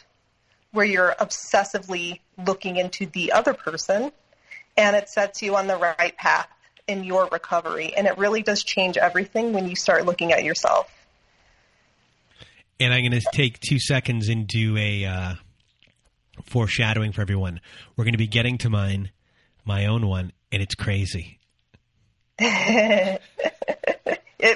[0.71, 4.11] where you're obsessively looking into the other person,
[4.77, 6.47] and it sets you on the right path
[6.87, 7.93] in your recovery.
[7.95, 10.91] And it really does change everything when you start looking at yourself.
[12.79, 15.35] And I'm going to take two seconds and do a uh,
[16.43, 17.61] foreshadowing for everyone.
[17.95, 19.11] We're going to be getting to mine
[19.65, 21.39] my own one, and it's crazy.
[22.37, 23.21] it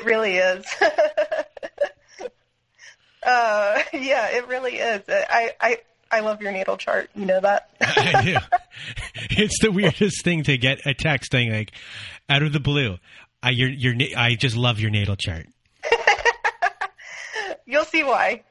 [0.04, 0.66] really is.
[3.24, 5.02] uh, yeah, it really is.
[5.08, 5.78] I, I,
[6.12, 7.10] I love your natal chart.
[7.16, 7.70] You know that?
[7.82, 8.38] I do.
[9.32, 11.72] It's the weirdest thing to get a text thing like
[12.30, 12.98] out of the blue.
[13.42, 15.48] I, your, your, I just love your natal chart.
[17.70, 18.42] You'll see why.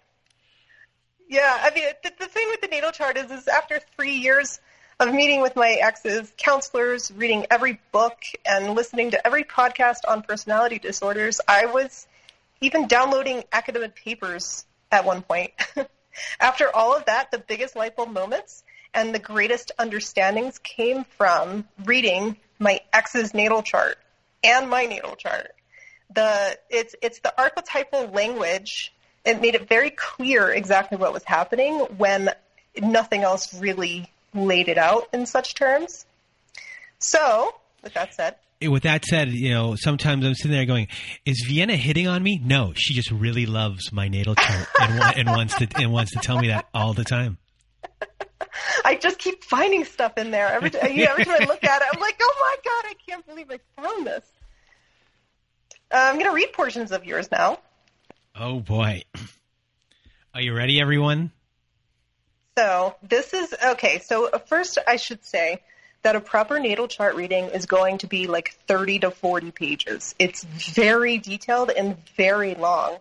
[1.29, 4.61] Yeah, I mean, the, the thing with the natal chart is, is after three years
[5.01, 10.23] of meeting with my exes, counselors, reading every book, and listening to every podcast on
[10.23, 12.07] personality disorders, I was
[12.61, 15.51] even downloading academic papers at one point.
[16.41, 18.63] after all of that, the biggest light bulb moments
[18.95, 23.99] and the greatest understandings came from reading my ex's natal chart
[24.45, 25.57] and my natal chart.
[26.15, 28.93] The it's it's the archetypal language
[29.25, 32.31] it made it very clear exactly what was happening when
[32.81, 36.07] nothing else really laid it out in such terms.
[36.99, 40.89] So, with that said, with that said, you know, sometimes I'm sitting there going,
[41.25, 45.29] "Is Vienna hitting on me?" No, she just really loves my natal chart and, and
[45.29, 47.39] wants to and wants to tell me that all the time.
[48.85, 50.49] I just keep finding stuff in there.
[50.49, 52.91] Every, time, you know, every time I look at it, I'm like, "Oh my god,
[52.91, 54.25] I can't believe I found this."
[55.91, 57.59] Uh, I'm going to read portions of yours now.
[58.41, 59.03] Oh boy.
[60.33, 61.33] Are you ready, everyone?
[62.57, 63.99] So, this is okay.
[63.99, 65.63] So, first, I should say
[66.03, 70.15] that a proper natal chart reading is going to be like 30 to 40 pages.
[70.21, 72.99] It's very detailed and very long.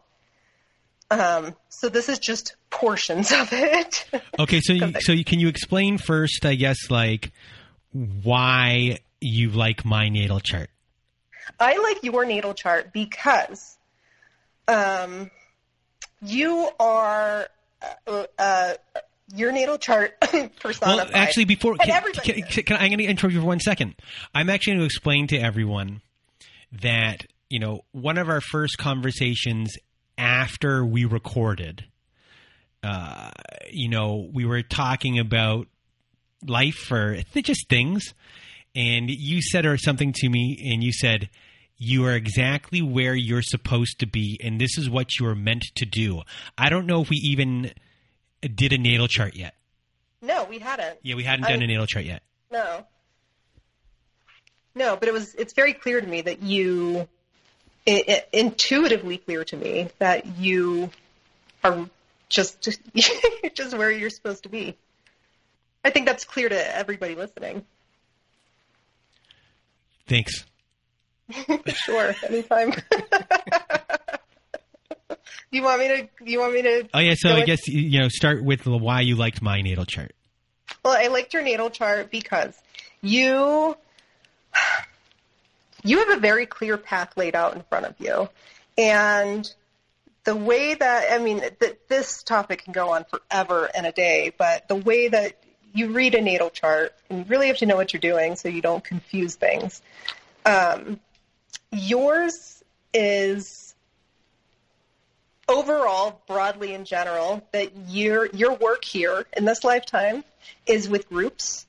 [1.12, 4.10] Um, so this is just portions of it.
[4.40, 7.32] okay, so you, so you, can you explain first, I guess, like
[7.92, 10.70] why you like my natal chart?
[11.60, 13.77] I like your natal chart because
[14.68, 15.32] um,
[16.22, 17.48] you are
[18.08, 18.74] uh, uh,
[19.34, 20.82] your natal chart personified.
[20.82, 23.96] Well, actually, before can, can, can, can, I'm going to interrupt you for one second.
[24.34, 26.02] I'm actually going to explain to everyone
[26.82, 29.76] that you know one of our first conversations
[30.18, 31.86] after we recorded.
[32.84, 33.32] Uh,
[33.72, 35.68] you know, we were talking about
[36.46, 38.14] life or just things,
[38.76, 41.30] and you said or something to me, and you said,
[41.78, 45.66] you are exactly where you're supposed to be, and this is what you are meant
[45.76, 46.24] to do.
[46.58, 47.72] I don't know if we even
[48.42, 49.54] did a natal chart yet.
[50.22, 51.00] No, we hadn't.
[51.04, 52.24] Yeah, we hadn't done a natal chart yet.
[52.52, 52.86] No.
[54.74, 57.08] No, but it was it's very clear to me that you
[57.86, 60.92] it, it, intuitively clear to me that you
[61.64, 61.90] are
[62.30, 62.62] just
[63.54, 64.76] just where you're supposed to be.
[65.84, 67.66] I think that's clear to everybody listening.
[70.08, 70.46] Thanks.
[71.68, 72.74] Sure, anytime.
[75.52, 76.08] you want me to?
[76.24, 76.88] You want me to?
[76.94, 77.16] Oh yeah.
[77.18, 80.14] So I guess you know, start with why you liked my natal chart.
[80.84, 82.54] Well, I liked your natal chart because
[83.02, 83.76] you
[85.84, 88.30] you have a very clear path laid out in front of you,
[88.78, 89.50] and
[90.24, 94.34] the way that I mean, th- this topic can go on forever and a day,
[94.38, 95.38] but the way that
[95.74, 98.50] you read a natal chart, and you really have to know what you're doing so
[98.50, 99.82] you don't confuse things.
[100.46, 101.00] Um,
[101.72, 103.76] Yours is
[105.48, 110.24] overall, broadly in general, that your your work here in this lifetime
[110.66, 111.66] is with groups,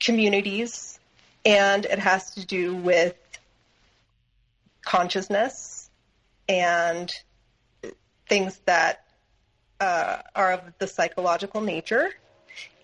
[0.00, 0.98] communities,
[1.44, 3.16] and it has to do with
[4.82, 5.90] consciousness
[6.48, 7.12] and
[8.28, 9.04] things that
[9.80, 12.10] uh, are of the psychological nature.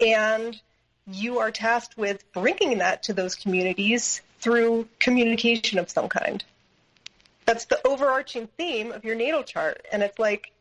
[0.00, 0.58] And
[1.06, 6.44] you are tasked with bringing that to those communities through communication of some kind.
[7.46, 9.84] That's the overarching theme of your natal chart.
[9.90, 10.52] And it's like,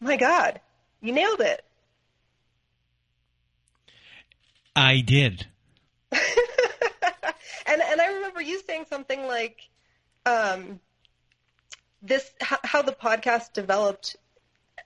[0.00, 0.60] my God,
[1.00, 1.64] you nailed it.
[4.74, 5.46] I did.
[6.12, 6.22] and
[7.66, 9.68] and I remember you saying something like,
[10.24, 10.78] um,
[12.02, 14.16] this how the podcast developed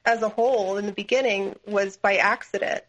[0.04, 2.82] as a whole in the beginning was by accident,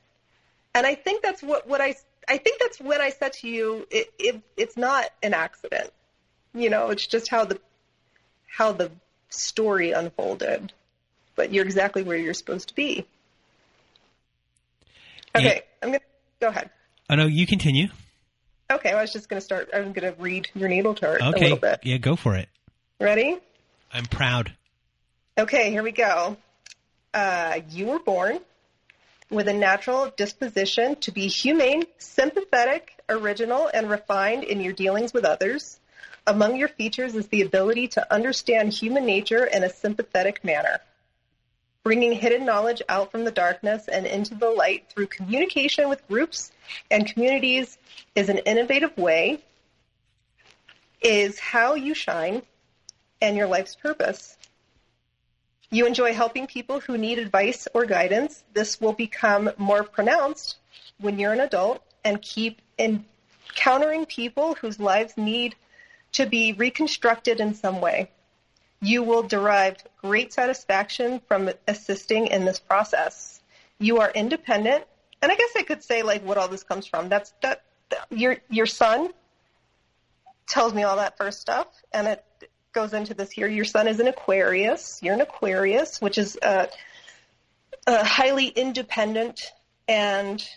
[0.73, 1.95] and I think that's what what I
[2.27, 5.91] I think that's when I said to you, it, it, it's not an accident.
[6.53, 7.59] You know, it's just how the
[8.47, 8.91] how the
[9.29, 10.73] story unfolded.
[11.35, 13.05] But you're exactly where you're supposed to be.
[15.35, 15.61] Okay, yeah.
[15.83, 15.99] I'm gonna
[16.39, 16.71] go ahead.
[17.09, 17.87] Oh no, you continue.
[18.71, 19.69] Okay, I was just gonna start.
[19.73, 21.39] I'm gonna read your natal chart okay.
[21.39, 21.79] a little bit.
[21.83, 22.49] Yeah, go for it.
[22.99, 23.37] Ready?
[23.93, 24.53] I'm proud.
[25.37, 26.35] Okay, here we go.
[27.13, 28.39] Uh, you were born
[29.29, 35.25] with a natural disposition to be humane, sympathetic, original, and refined in your dealings with
[35.25, 35.79] others.
[36.25, 40.79] Among your features is the ability to understand human nature in a sympathetic manner.
[41.83, 46.51] Bringing hidden knowledge out from the darkness and into the light through communication with groups
[46.91, 47.77] and communities
[48.13, 49.39] is an innovative way
[51.01, 52.41] is how you shine
[53.21, 54.36] and your life's purpose.
[55.69, 58.43] You enjoy helping people who need advice or guidance.
[58.53, 60.57] This will become more pronounced
[60.99, 65.55] when you're an adult and keep encountering people whose lives need
[66.13, 68.09] to be reconstructed in some way.
[68.81, 73.41] You will derive great satisfaction from assisting in this process.
[73.79, 74.85] You are independent,
[75.21, 77.09] and I guess I could say like what all this comes from.
[77.09, 79.09] That's that, that your your sun
[80.47, 82.23] tells me all that first stuff, and it
[82.77, 83.47] goes into this here.
[83.47, 84.99] Your sun is an Aquarius.
[85.01, 86.69] You're an Aquarius, which is a,
[87.87, 89.51] a highly independent
[89.87, 90.47] and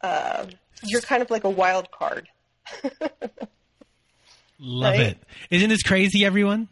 [0.00, 0.46] uh,
[0.82, 2.26] you're kind of like a wild card.
[4.58, 5.00] Love right?
[5.00, 5.18] it.
[5.50, 6.66] Isn't this crazy, everyone?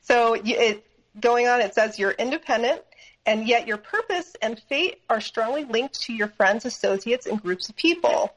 [0.00, 0.84] So it,
[1.20, 2.82] going on, it says you're independent,
[3.24, 7.68] and yet your purpose and fate are strongly linked to your friends, associates, and groups
[7.68, 8.34] of people.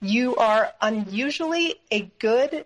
[0.00, 2.64] You are unusually a good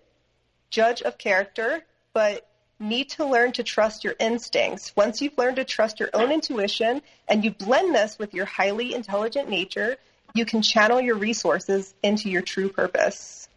[0.70, 2.48] judge of character, but
[2.78, 4.92] need to learn to trust your instincts.
[4.96, 8.94] Once you've learned to trust your own intuition and you blend this with your highly
[8.94, 9.96] intelligent nature,
[10.34, 13.48] you can channel your resources into your true purpose.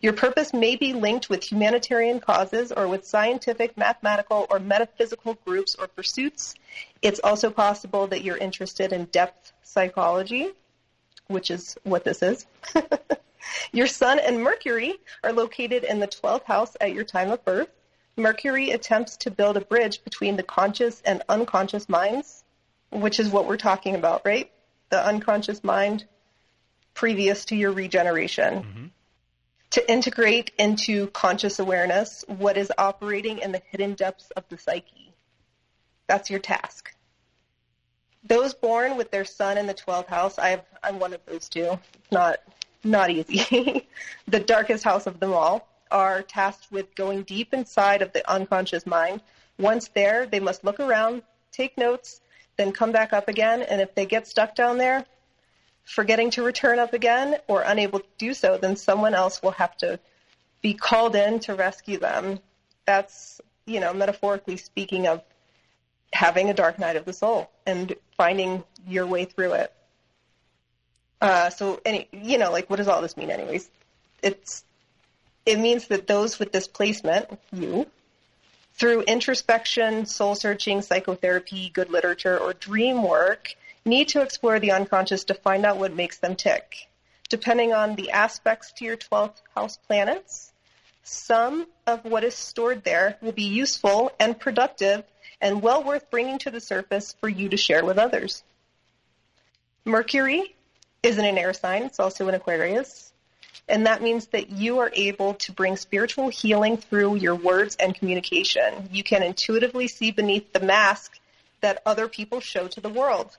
[0.00, 5.76] Your purpose may be linked with humanitarian causes or with scientific, mathematical, or metaphysical groups
[5.78, 6.54] or pursuits.
[7.00, 10.50] It's also possible that you're interested in depth psychology,
[11.28, 12.46] which is what this is.
[13.72, 17.68] Your Sun and Mercury are located in the 12th house at your time of birth.
[18.16, 22.44] Mercury attempts to build a bridge between the conscious and unconscious minds,
[22.90, 24.50] which is what we're talking about, right?
[24.90, 26.04] The unconscious mind
[26.94, 28.54] previous to your regeneration.
[28.54, 28.86] Mm-hmm.
[29.72, 35.12] To integrate into conscious awareness what is operating in the hidden depths of the psyche.
[36.06, 36.94] That's your task.
[38.22, 41.78] Those born with their sun in the 12th house, i am one of those two.
[41.94, 42.38] It's not
[42.84, 43.86] not easy.
[44.28, 48.86] the darkest house of them all are tasked with going deep inside of the unconscious
[48.86, 49.20] mind.
[49.58, 51.22] Once there, they must look around,
[51.52, 52.20] take notes,
[52.56, 53.62] then come back up again.
[53.62, 55.04] And if they get stuck down there,
[55.84, 59.76] forgetting to return up again or unable to do so, then someone else will have
[59.78, 59.98] to
[60.62, 62.40] be called in to rescue them.
[62.86, 65.22] That's, you know, metaphorically speaking of
[66.12, 69.72] having a dark night of the soul and finding your way through it.
[71.24, 73.70] Uh, so, any, you know, like, what does all this mean, anyways?
[74.22, 74.62] It's
[75.46, 77.86] it means that those with displacement, you,
[78.74, 83.54] through introspection, soul searching, psychotherapy, good literature, or dream work,
[83.86, 86.90] need to explore the unconscious to find out what makes them tick.
[87.30, 90.52] Depending on the aspects to your 12th house planets,
[91.04, 95.02] some of what is stored there will be useful and productive
[95.40, 98.44] and well worth bringing to the surface for you to share with others.
[99.86, 100.53] Mercury
[101.04, 103.12] isn't an air sign, it's also an Aquarius.
[103.68, 107.94] And that means that you are able to bring spiritual healing through your words and
[107.94, 108.88] communication.
[108.92, 111.18] You can intuitively see beneath the mask
[111.60, 113.36] that other people show to the world.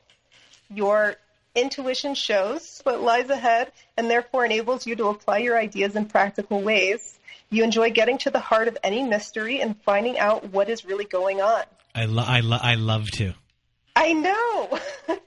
[0.73, 1.15] Your
[1.53, 6.61] intuition shows what lies ahead and therefore enables you to apply your ideas in practical
[6.61, 7.19] ways.
[7.49, 11.05] You enjoy getting to the heart of any mystery and finding out what is really
[11.05, 11.63] going on.
[11.93, 13.33] I, lo- I, lo- I love to.
[13.95, 14.79] I know.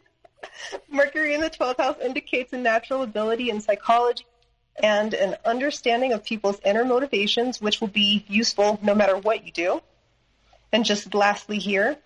[0.91, 4.25] Mercury in the 12th house indicates a natural ability in psychology
[4.83, 9.53] and an understanding of people's inner motivations, which will be useful no matter what you
[9.53, 9.81] do.
[10.73, 11.97] And just lastly, here,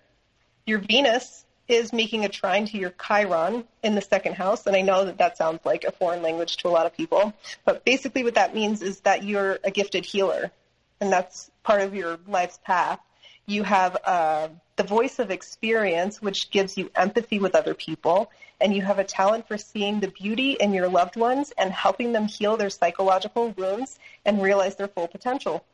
[0.65, 4.65] your Venus is making a trine to your Chiron in the second house.
[4.65, 7.33] And I know that that sounds like a foreign language to a lot of people.
[7.65, 10.51] But basically, what that means is that you're a gifted healer,
[10.99, 12.99] and that's part of your life's path.
[13.45, 18.31] You have uh, the voice of experience, which gives you empathy with other people,
[18.61, 22.13] and you have a talent for seeing the beauty in your loved ones and helping
[22.13, 25.65] them heal their psychological wounds and realize their full potential.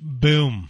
[0.00, 0.68] Boom.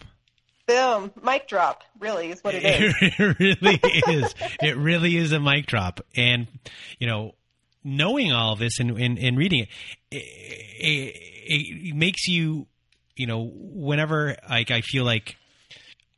[0.67, 1.13] Boom.
[1.23, 2.95] Mic drop, really, is what it is.
[3.19, 4.35] It really is.
[4.61, 6.01] It really is a mic drop.
[6.17, 6.47] And,
[6.99, 7.35] you know,
[7.83, 9.69] knowing all this and, and, and reading it,
[10.11, 12.67] it, it, it makes you,
[13.17, 15.37] you know, whenever like I feel like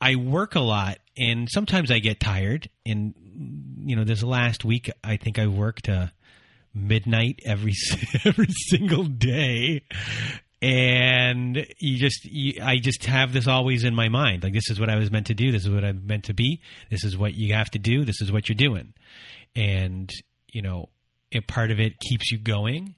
[0.03, 2.69] I work a lot and sometimes I get tired.
[2.85, 3.15] And
[3.85, 6.09] you know, this last week I think I worked uh,
[6.75, 7.75] midnight every
[8.25, 9.83] every single day,
[10.61, 14.43] and you just you, I just have this always in my mind.
[14.43, 15.53] Like this is what I was meant to do.
[15.53, 16.61] This is what I'm meant to be.
[16.91, 18.05] This is what you have to do.
[18.05, 18.95] This is what you're doing,
[19.55, 20.11] and
[20.49, 20.89] you know,
[21.33, 22.95] a part of it keeps you going,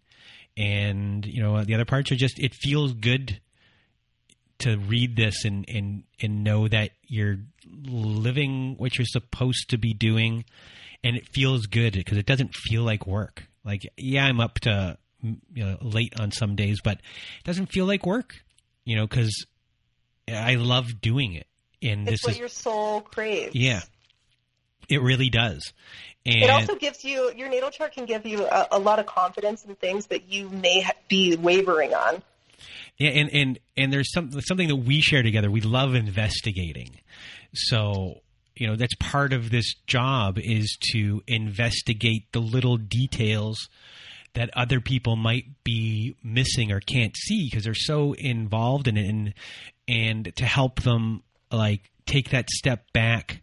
[0.56, 3.40] and you know, the other parts are just it feels good
[4.60, 7.38] to read this and and and know that you're
[7.86, 10.44] living what you're supposed to be doing
[11.02, 14.96] and it feels good because it doesn't feel like work like yeah i'm up to
[15.22, 18.34] you know late on some days but it doesn't feel like work
[18.84, 19.46] you know, because
[20.28, 21.46] I love doing it.
[21.82, 23.54] And it's this what is your soul craves.
[23.54, 23.80] yeah,
[24.88, 25.72] it really does.
[26.26, 29.06] And It also gives you your natal chart can give you a, a lot of
[29.06, 32.22] confidence in things that you may be wavering on.
[33.00, 35.50] And and and there's some something that we share together.
[35.50, 37.00] We love investigating.
[37.52, 38.20] So
[38.56, 43.68] you know that's part of this job is to investigate the little details
[44.34, 49.08] that other people might be missing or can't see because they're so involved in it,
[49.08, 49.34] and
[49.88, 53.42] and to help them like take that step back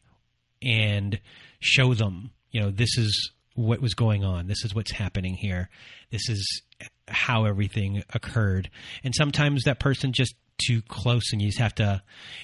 [0.62, 1.20] and
[1.60, 4.48] show them, you know, this is what was going on.
[4.48, 5.70] This is what's happening here.
[6.12, 6.62] This is
[7.12, 8.70] how everything occurred.
[9.04, 12.02] And sometimes that person just too close and you just have to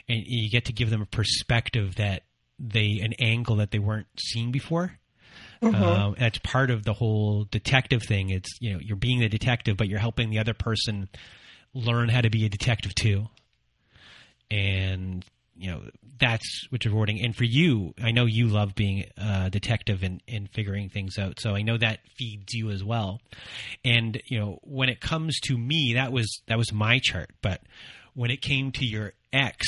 [0.09, 2.23] and you get to give them a perspective that
[2.59, 4.97] they an angle that they weren't seeing before.
[5.61, 8.29] Um, that's part of the whole detective thing.
[8.29, 11.09] It's you know you're being the detective, but you're helping the other person
[11.73, 13.27] learn how to be a detective too.
[14.49, 15.25] And
[15.57, 15.81] you know
[16.19, 17.21] that's what's rewarding.
[17.23, 21.39] And for you, I know you love being a detective and, and figuring things out.
[21.39, 23.21] So I know that feeds you as well.
[23.83, 27.31] And you know when it comes to me, that was that was my chart.
[27.41, 27.61] But
[28.13, 29.67] when it came to your ex,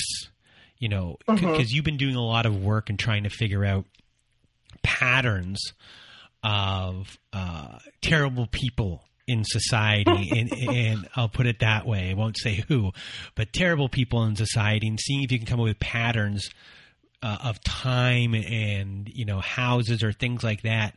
[0.78, 3.86] you know, because you've been doing a lot of work and trying to figure out
[4.82, 5.74] patterns
[6.44, 12.10] of uh, terrible people in society, and, and I'll put it that way.
[12.10, 12.92] I won't say who,
[13.36, 16.50] but terrible people in society, and seeing if you can come up with patterns
[17.22, 20.96] uh, of time and you know houses or things like that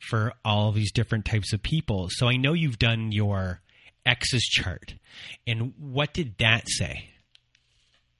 [0.00, 2.08] for all these different types of people.
[2.10, 3.60] So I know you've done your
[4.04, 4.94] ex's chart,
[5.46, 7.08] and what did that say?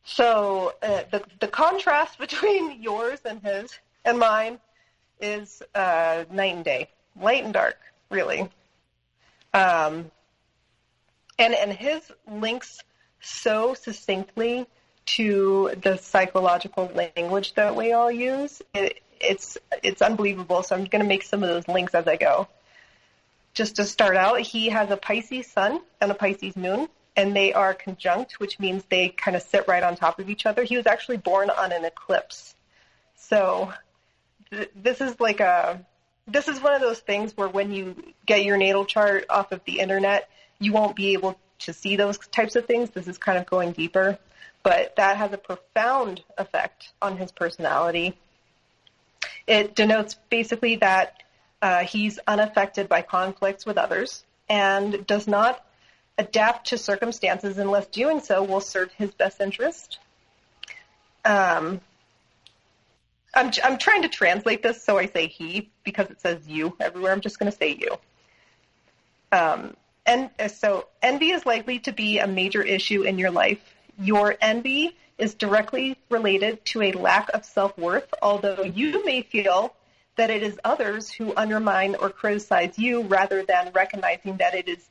[0.04, 4.58] So uh, the the contrast between yours and his and mine
[5.20, 6.88] is uh, night and day,
[7.20, 7.78] light and dark,
[8.10, 8.48] really.
[9.54, 10.10] Um,
[11.38, 12.80] and and his links
[13.20, 14.66] so succinctly
[15.04, 18.62] to the psychological language that we all use.
[18.74, 20.62] It, it's it's unbelievable.
[20.62, 22.48] So I'm going to make some of those links as I go.
[23.54, 27.52] Just to start out, he has a Pisces sun and a Pisces moon, and they
[27.52, 30.62] are conjunct, which means they kind of sit right on top of each other.
[30.62, 32.54] He was actually born on an eclipse.
[33.14, 33.72] So
[34.50, 35.84] th- this is like a
[36.26, 37.96] this is one of those things where when you
[38.26, 42.18] get your natal chart off of the internet, you won't be able to see those
[42.18, 42.90] types of things.
[42.90, 44.18] This is kind of going deeper,
[44.62, 48.16] but that has a profound effect on his personality.
[49.46, 51.22] It denotes basically that
[51.60, 55.64] uh, he's unaffected by conflicts with others and does not
[56.18, 59.98] adapt to circumstances unless doing so will serve his best interest.
[61.24, 61.80] Um,
[63.34, 67.12] I'm, I'm trying to translate this so I say he because it says you everywhere.
[67.12, 67.96] I'm just going to say you.
[69.30, 69.74] Um,
[70.04, 73.60] and uh, so envy is likely to be a major issue in your life.
[73.98, 79.74] Your envy is directly related to a lack of self worth, although you may feel
[80.16, 84.88] that it is others who undermine or criticize you rather than recognizing that it is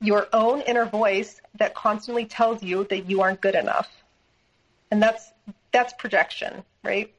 [0.00, 3.88] your own inner voice that constantly tells you that you aren't good enough.
[4.90, 5.30] And that's
[5.72, 7.12] that's projection, right?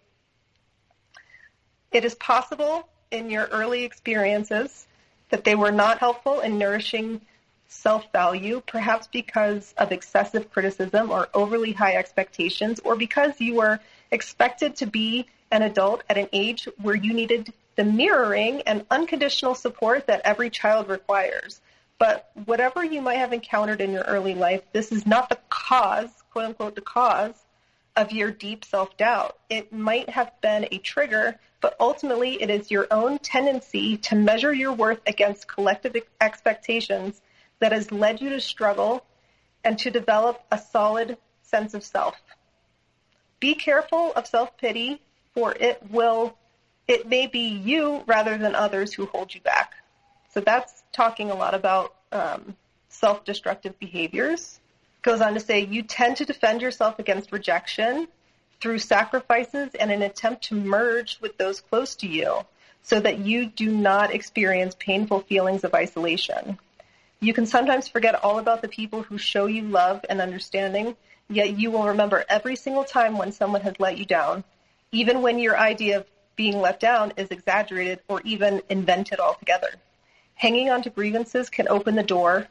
[1.91, 4.87] It is possible in your early experiences
[5.29, 7.21] that they were not helpful in nourishing
[7.67, 13.79] self value, perhaps because of excessive criticism or overly high expectations, or because you were
[14.11, 19.55] expected to be an adult at an age where you needed the mirroring and unconditional
[19.55, 21.61] support that every child requires.
[21.97, 26.09] But whatever you might have encountered in your early life, this is not the cause,
[26.31, 27.44] quote unquote, the cause
[27.95, 29.37] of your deep self doubt.
[29.49, 34.53] It might have been a trigger, but ultimately it is your own tendency to measure
[34.53, 37.21] your worth against collective expectations
[37.59, 39.05] that has led you to struggle
[39.63, 42.15] and to develop a solid sense of self.
[43.39, 45.01] Be careful of self pity,
[45.33, 46.37] for it will,
[46.87, 49.73] it may be you rather than others who hold you back.
[50.33, 52.55] So that's talking a lot about um,
[52.89, 54.59] self destructive behaviors
[55.05, 58.07] goes on to say you tend to defend yourself against rejection
[58.59, 62.39] through sacrifices and an attempt to merge with those close to you
[62.81, 66.57] so that you do not experience painful feelings of isolation.
[67.19, 70.95] You can sometimes forget all about the people who show you love and understanding,
[71.29, 74.43] yet you will remember every single time when someone has let you down,
[74.91, 79.69] even when your idea of being let down is exaggerated or even invented altogether.
[80.33, 82.47] Hanging on to grievances can open the door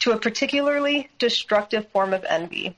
[0.00, 2.76] to a particularly destructive form of envy.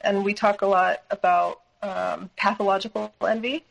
[0.00, 3.64] And we talk a lot about um, pathological envy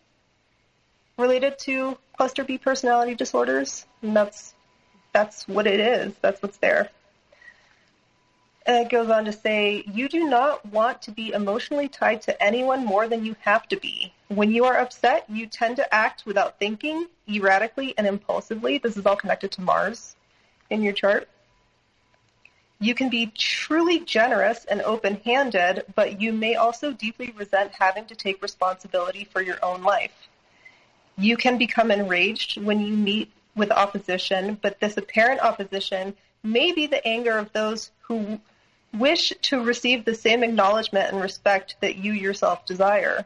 [1.18, 3.86] related to cluster B personality disorders.
[4.02, 4.54] And that's,
[5.14, 6.14] that's what it is.
[6.22, 6.90] That's what's there.
[8.68, 12.44] uh, it goes on to say, you do not want to be emotionally tied to
[12.44, 14.14] anyone more than you have to be.
[14.28, 18.78] When you are upset, you tend to act without thinking, erratically and impulsively.
[18.78, 20.16] This is all connected to Mars
[20.70, 21.30] in your chart.
[22.80, 28.06] You can be truly generous and open handed, but you may also deeply resent having
[28.06, 30.28] to take responsibility for your own life.
[31.18, 36.86] You can become enraged when you meet with opposition, but this apparent opposition may be
[36.86, 38.40] the anger of those who
[38.94, 43.26] wish to receive the same acknowledgement and respect that you yourself desire.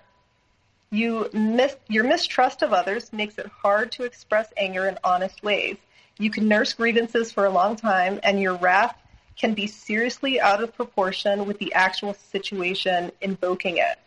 [0.90, 5.78] You mis- your mistrust of others makes it hard to express anger in honest ways.
[6.18, 8.96] You can nurse grievances for a long time, and your wrath
[9.38, 13.98] can be seriously out of proportion with the actual situation invoking it.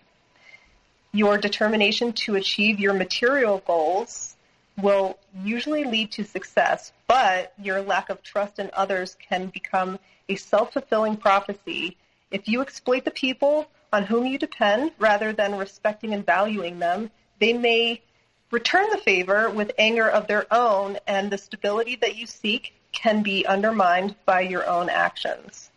[1.12, 4.36] Your determination to achieve your material goals
[4.80, 9.98] will usually lead to success, but your lack of trust in others can become
[10.28, 11.96] a self fulfilling prophecy.
[12.30, 17.10] If you exploit the people on whom you depend rather than respecting and valuing them,
[17.38, 18.02] they may
[18.50, 23.22] return the favor with anger of their own, and the stability that you seek can
[23.22, 25.70] be undermined by your own actions.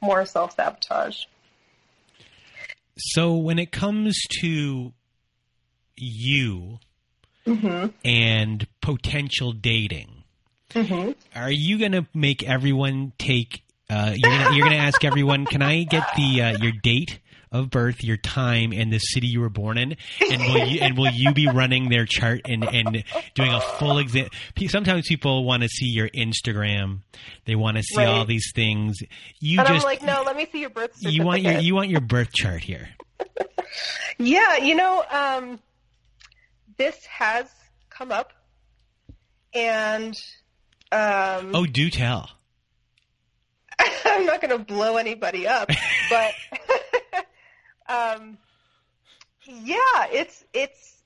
[0.00, 1.22] More self sabotage.
[2.96, 4.92] So, when it comes to
[5.96, 6.78] you
[7.46, 7.86] mm-hmm.
[8.04, 10.24] and potential dating,
[10.70, 11.12] mm-hmm.
[11.38, 13.62] are you going to make everyone take?
[13.90, 17.18] Uh, you're going to ask everyone, "Can I get the uh, your date
[17.54, 20.98] of birth, your time, and the city you were born in, and will you and
[20.98, 24.28] will you be running their chart and and doing a full exam?
[24.66, 26.98] Sometimes people want to see your Instagram,
[27.46, 28.08] they want to see right.
[28.08, 28.98] all these things.
[29.38, 31.14] You and just I'm like, no, let me see your birth certificate.
[31.14, 32.88] You want your you want your birth chart here.
[34.18, 35.60] yeah, you know, um,
[36.76, 37.48] this has
[37.88, 38.32] come up,
[39.54, 40.20] and
[40.90, 42.30] um, oh, do tell.
[44.04, 45.68] I'm not going to blow anybody up,
[46.10, 46.34] but
[47.88, 48.38] um,
[49.46, 51.02] yeah, it's it's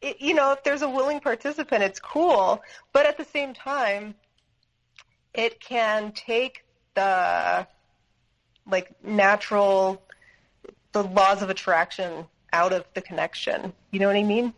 [0.00, 2.62] it, you know if there's a willing participant, it's cool,
[2.92, 4.14] but at the same time,
[5.34, 6.64] it can take
[6.94, 7.66] the
[8.66, 10.02] like natural
[10.92, 13.72] the laws of attraction out of the connection.
[13.90, 14.54] You know what I mean?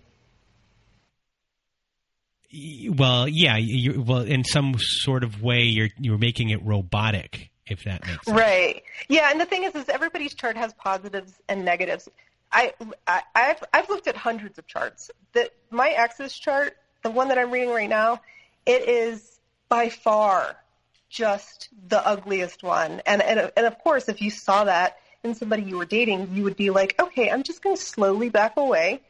[2.97, 3.57] Well, yeah.
[3.57, 8.27] You, well, in some sort of way, you're you're making it robotic if that makes
[8.27, 8.37] sense.
[8.37, 8.83] Right.
[9.09, 12.09] Yeah, and the thing is, is everybody's chart has positives and negatives.
[12.53, 12.73] I,
[13.07, 15.11] I have I've looked at hundreds of charts.
[15.33, 18.21] The my ex's chart, the one that I'm reading right now,
[18.65, 19.39] it is
[19.69, 20.57] by far
[21.09, 23.03] just the ugliest one.
[23.05, 26.45] And and and of course, if you saw that in somebody you were dating, you
[26.45, 29.01] would be like, okay, I'm just going to slowly back away.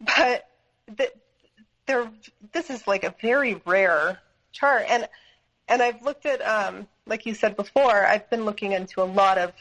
[0.00, 0.48] But
[0.86, 1.10] the,
[1.86, 2.10] there,
[2.52, 4.18] this is like a very rare
[4.52, 5.08] chart, and
[5.68, 9.38] and I've looked at um, like you said before, I've been looking into a lot
[9.38, 9.52] of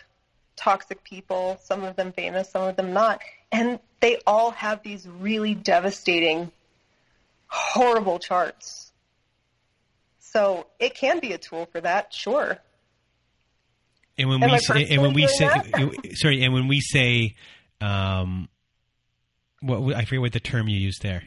[0.55, 5.07] toxic people, some of them famous, some of them not, and they all have these
[5.07, 6.51] really devastating,
[7.47, 8.91] horrible charts.
[10.19, 12.57] So it can be a tool for that, sure.
[14.17, 15.49] And when Am we say, and when we say,
[16.13, 17.35] sorry, and when we say,
[17.81, 18.47] um,
[19.61, 21.23] what I forget what the term you used there.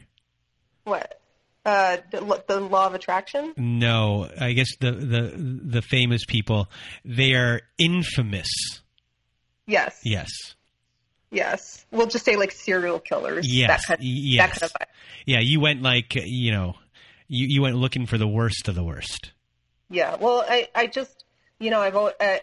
[0.83, 1.19] What?
[1.67, 3.53] Uh, the, the, law of attraction?
[3.57, 6.69] No, I guess the, the the famous people
[7.03, 8.47] they are infamous.
[9.65, 9.99] Yes.
[10.05, 10.29] Yes.
[11.29, 11.85] Yes.
[11.91, 13.45] We'll just say like serial killers.
[13.53, 13.85] Yes.
[13.87, 14.59] That kind, yes.
[14.61, 14.87] That kind of
[15.25, 16.75] yeah, you went like you know,
[17.27, 19.33] you you went looking for the worst of the worst.
[19.89, 20.15] Yeah.
[20.15, 21.25] Well, I I just
[21.59, 22.37] you know I've uh,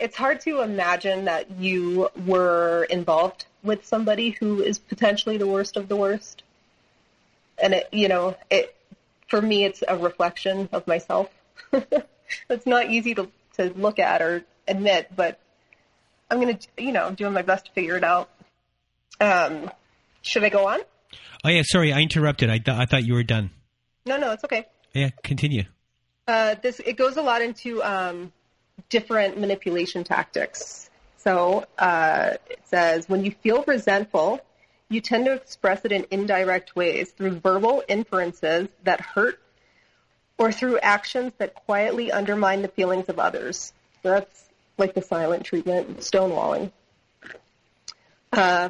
[0.00, 5.76] it's hard to imagine that you were involved with somebody who is potentially the worst
[5.76, 6.42] of the worst
[7.62, 8.74] and it, you know, it
[9.28, 11.28] for me, it's a reflection of myself.
[12.50, 15.38] it's not easy to to look at or admit, but
[16.30, 18.30] I'm gonna, you know, doing my best to figure it out.
[19.20, 19.70] Um,
[20.22, 20.80] should I go on?
[21.44, 22.50] Oh yeah, sorry, I interrupted.
[22.50, 23.50] I th- I thought you were done.
[24.06, 24.66] No, no, it's okay.
[24.94, 25.64] Yeah, continue.
[26.26, 28.32] Uh, this it goes a lot into um,
[28.88, 30.90] different manipulation tactics.
[31.16, 34.40] So uh, it says when you feel resentful,
[34.90, 39.38] you tend to express it in indirect ways through verbal inferences that hurt
[40.38, 43.72] or through actions that quietly undermine the feelings of others.
[44.02, 46.70] That's like the silent treatment, stonewalling.
[48.32, 48.68] Uh,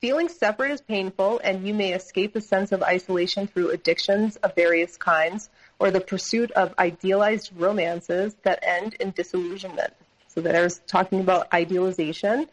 [0.00, 4.54] feeling separate is painful, and you may escape a sense of isolation through addictions of
[4.54, 9.92] various kinds or the pursuit of idealized romances that end in disillusionment.
[10.28, 12.48] So there's talking about idealization.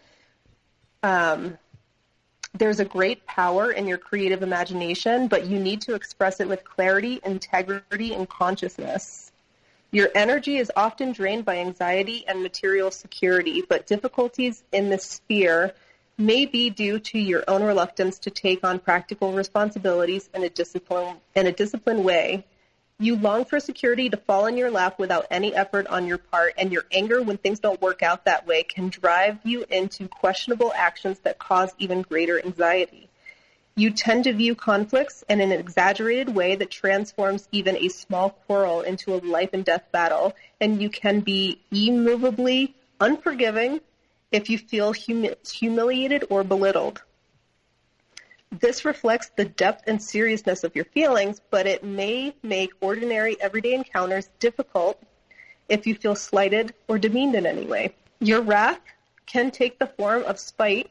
[1.04, 1.58] Um,
[2.54, 6.64] there's a great power in your creative imagination, but you need to express it with
[6.64, 9.32] clarity, integrity, and consciousness.
[9.92, 15.74] Your energy is often drained by anxiety and material security, but difficulties in this sphere
[16.18, 21.48] may be due to your own reluctance to take on practical responsibilities in a in
[21.48, 22.44] a disciplined way.
[23.02, 26.56] You long for security to fall in your lap without any effort on your part,
[26.58, 30.74] and your anger when things don't work out that way can drive you into questionable
[30.76, 33.08] actions that cause even greater anxiety.
[33.78, 38.82] You tend to view conflicts in an exaggerated way that transforms even a small quarrel
[38.82, 43.80] into a life and death battle, and you can be immovably unforgiving
[44.30, 47.02] if you feel humi- humiliated or belittled.
[48.52, 53.74] This reflects the depth and seriousness of your feelings, but it may make ordinary everyday
[53.74, 55.00] encounters difficult
[55.68, 57.94] if you feel slighted or demeaned in any way.
[58.20, 58.82] Your wrath
[59.28, 60.90] can take the form of spite,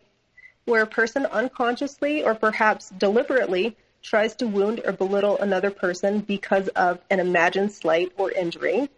[0.67, 6.69] where a person unconsciously or perhaps deliberately tries to wound or belittle another person because
[6.69, 8.89] of an imagined slight or injury.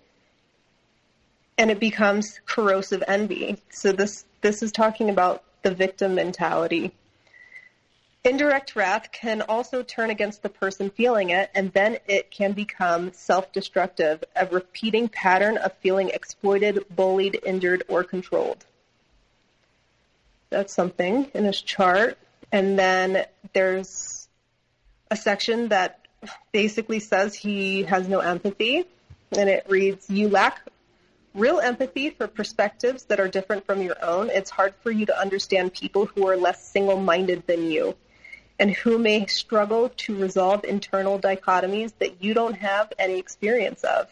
[1.56, 3.56] And it becomes corrosive envy.
[3.70, 6.92] So this this is talking about the victim mentality.
[8.22, 13.14] Indirect wrath can also turn against the person feeling it, and then it can become
[13.14, 18.62] self destructive, a repeating pattern of feeling exploited, bullied, injured, or controlled.
[20.50, 22.18] That's something in this chart.
[22.52, 24.28] And then there's
[25.10, 26.06] a section that
[26.52, 28.84] basically says he has no empathy,
[29.32, 30.60] and it reads You lack
[31.32, 34.28] real empathy for perspectives that are different from your own.
[34.28, 37.96] It's hard for you to understand people who are less single minded than you
[38.60, 44.06] and who may struggle to resolve internal dichotomies that you don't have any experience of.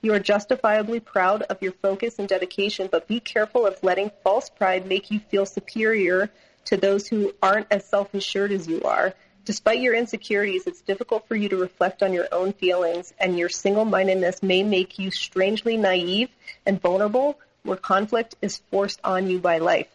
[0.00, 4.48] You are justifiably proud of your focus and dedication, but be careful of letting false
[4.48, 6.30] pride make you feel superior
[6.64, 9.12] to those who aren't as self assured as you are.
[9.44, 13.50] Despite your insecurities, it's difficult for you to reflect on your own feelings, and your
[13.50, 16.30] single mindedness may make you strangely naive
[16.64, 19.88] and vulnerable where conflict is forced on you by life.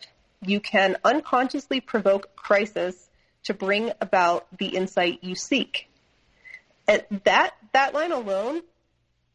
[0.46, 3.05] You can unconsciously provoke crisis
[3.46, 5.88] to bring about the insight you seek.
[6.88, 8.62] And that that line alone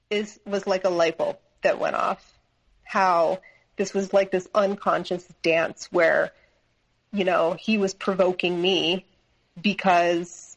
[0.08, 2.38] is was like a light bulb that went off.
[2.84, 3.40] How
[3.76, 6.32] this was like this unconscious dance where,
[7.12, 9.06] you know, he was provoking me
[9.60, 10.56] because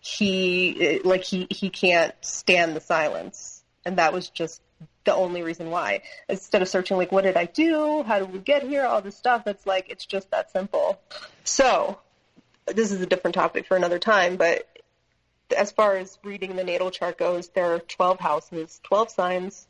[0.00, 4.62] he like he he can't stand the silence, and that was just
[5.04, 6.02] the only reason why.
[6.28, 8.02] Instead of searching like, what did I do?
[8.02, 8.84] How did we get here?
[8.84, 9.46] All this stuff.
[9.46, 11.00] It's like it's just that simple.
[11.44, 11.98] So
[12.74, 14.66] this is a different topic for another time, but
[15.56, 19.66] as far as reading the natal chart goes, there are 12 houses, 12 signs,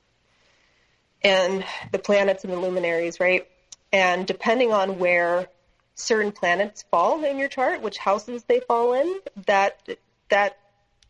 [1.23, 3.47] and the planets and the luminaries, right?
[3.93, 5.49] And depending on where
[5.95, 9.89] certain planets fall in your chart, which houses they fall in, that
[10.29, 10.59] that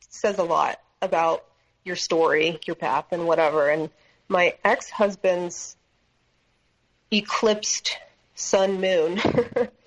[0.09, 1.45] says a lot about
[1.85, 3.69] your story, your path, and whatever.
[3.69, 3.91] And
[4.29, 5.77] my ex-husband's
[7.13, 7.99] eclipsed
[8.35, 9.21] sun moon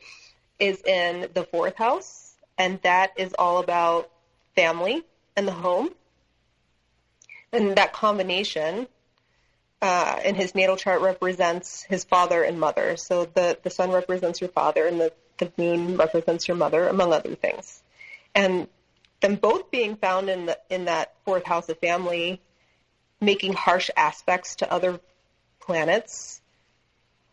[0.61, 4.09] is in the fourth house, and that is all about
[4.55, 5.03] family
[5.35, 5.89] and the home.
[7.51, 8.87] And that combination
[9.81, 12.95] uh, in his natal chart represents his father and mother.
[12.95, 17.11] So the, the sun represents your father, and the, the moon represents your mother, among
[17.11, 17.81] other things.
[18.35, 18.67] And
[19.21, 22.39] them both being found in the in that fourth house of family,
[23.19, 24.99] making harsh aspects to other
[25.59, 26.41] planets,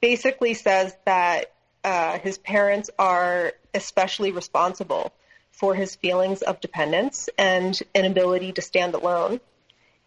[0.00, 1.52] basically says that
[1.84, 5.12] uh, his parents are especially responsible
[5.52, 9.40] for his feelings of dependence and inability to stand alone,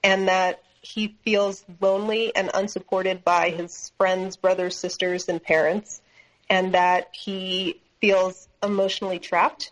[0.03, 6.01] and that he feels lonely and unsupported by his friends, brothers, sisters, and parents,
[6.49, 9.71] and that he feels emotionally trapped.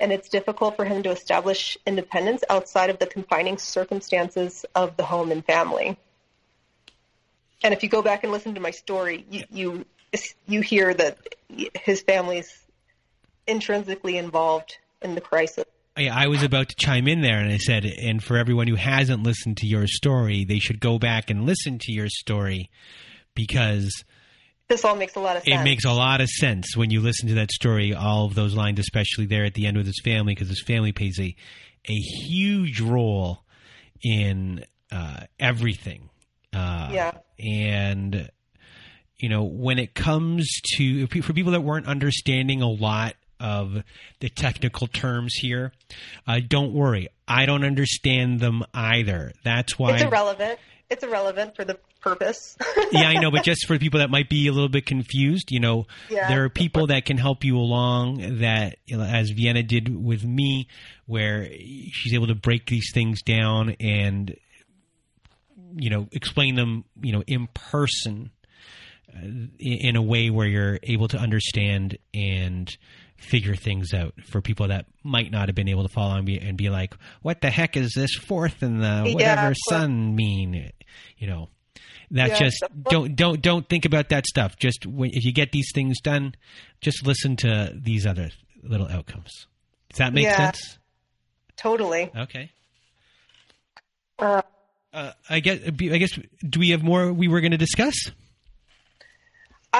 [0.00, 5.04] And it's difficult for him to establish independence outside of the confining circumstances of the
[5.04, 5.96] home and family.
[7.62, 9.84] And if you go back and listen to my story, you, you
[10.46, 11.18] you hear that
[11.74, 12.52] his family's
[13.46, 15.64] intrinsically involved in the crisis.
[15.96, 18.76] Yeah, I was about to chime in there, and I said, and for everyone who
[18.76, 22.70] hasn't listened to your story, they should go back and listen to your story
[23.34, 24.04] because
[24.68, 25.60] this all makes a lot of sense.
[25.60, 27.94] It makes a lot of sense when you listen to that story.
[27.94, 30.92] All of those lines, especially there at the end with his family, because his family
[30.92, 31.34] plays a
[31.88, 33.40] a huge role
[34.02, 36.10] in uh, everything.
[36.52, 38.30] Uh, yeah, and
[39.18, 43.82] you know, when it comes to for people that weren't understanding a lot of
[44.20, 45.72] the technical terms here,
[46.26, 47.08] uh, don't worry.
[47.26, 49.32] I don't understand them either.
[49.44, 50.58] That's why it's irrelevant.
[50.90, 52.56] It's irrelevant for the purpose.
[52.92, 55.60] yeah, I know, but just for people that might be a little bit confused, you
[55.60, 56.28] know, yeah.
[56.28, 58.38] there are people that can help you along.
[58.38, 60.68] That, as Vienna did with me,
[61.04, 64.34] where she's able to break these things down and
[65.76, 68.30] you know, explain them, you know, in person
[69.58, 72.76] in a way where you're able to understand and
[73.16, 76.38] figure things out for people that might not have been able to follow and be,
[76.38, 80.70] and be like, what the heck is this fourth and the whatever yeah, sun mean?
[81.16, 81.48] You know,
[82.12, 84.56] that yeah, just don't don't don't think about that stuff.
[84.56, 86.34] Just when, if you get these things done,
[86.80, 88.30] just listen to these other
[88.62, 89.46] little outcomes.
[89.90, 90.78] Does that make yeah, sense?
[91.56, 92.10] Totally.
[92.16, 92.50] Okay.
[94.18, 94.42] Uh,
[94.92, 95.60] uh, I guess.
[95.66, 96.18] I guess.
[96.48, 98.10] Do we have more we were going to discuss?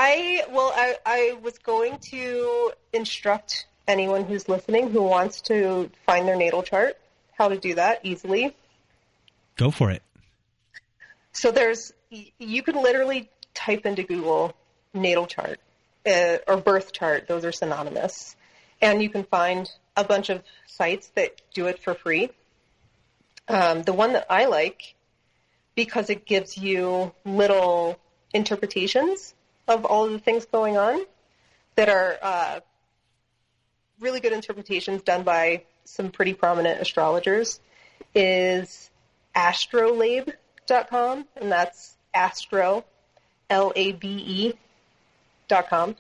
[0.01, 6.29] I well, I, I was going to instruct anyone who's listening who wants to find
[6.29, 6.97] their natal chart
[7.33, 8.55] how to do that easily.
[9.57, 10.03] Go for it.
[11.33, 14.55] So there's you can literally type into Google
[14.95, 15.59] natal chart
[16.07, 18.37] uh, or birth chart; those are synonymous,
[18.81, 22.31] and you can find a bunch of sites that do it for free.
[23.49, 24.95] Um, the one that I like
[25.75, 27.99] because it gives you little
[28.33, 29.35] interpretations
[29.69, 31.05] of all of the things going on
[31.77, 32.61] that are uh,
[34.01, 37.61] really good interpretations done by some pretty prominent astrologers
[38.15, 38.91] is
[39.35, 42.85] astrolabe.com, and that's astro,
[43.51, 44.53] L A B E
[45.49, 45.97] dot com.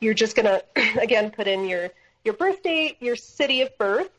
[0.00, 1.90] You're just going to, again, put in your,
[2.24, 4.10] your birth date, your city of birth,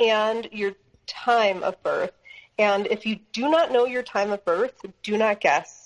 [0.00, 0.72] and your
[1.06, 2.12] time of birth.
[2.58, 5.83] And if you do not know your time of birth, do not guess.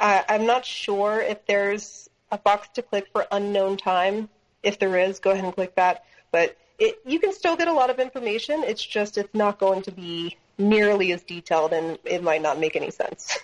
[0.00, 4.28] Uh, I'm not sure if there's a box to click for unknown time.
[4.62, 6.04] If there is, go ahead and click that.
[6.30, 8.62] But it, you can still get a lot of information.
[8.64, 12.76] It's just it's not going to be nearly as detailed, and it might not make
[12.76, 13.38] any sense.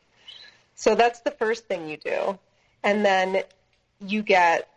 [0.74, 2.38] so that's the first thing you do,
[2.82, 3.42] and then
[4.00, 4.68] you get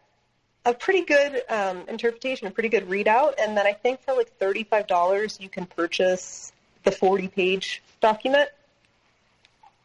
[0.66, 4.38] a pretty good um, interpretation, a pretty good readout, and then I think for like
[4.38, 6.51] thirty-five dollars you can purchase
[6.84, 8.49] the forty-page document,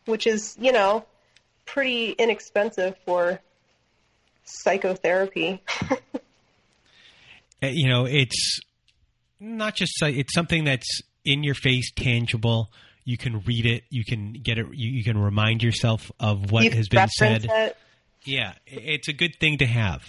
[0.05, 1.07] which is you know
[1.65, 3.41] pretty inexpensive for
[4.45, 5.63] psychotherapy.
[7.63, 8.61] Uh, you know, it's
[9.41, 12.71] not just it's something that's in your face, tangible.
[13.05, 13.85] You can read it.
[13.91, 14.67] You can get it.
[14.73, 17.47] You, you can remind yourself of what you has been said.
[17.49, 17.77] It.
[18.25, 20.03] Yeah, it's a good thing to have.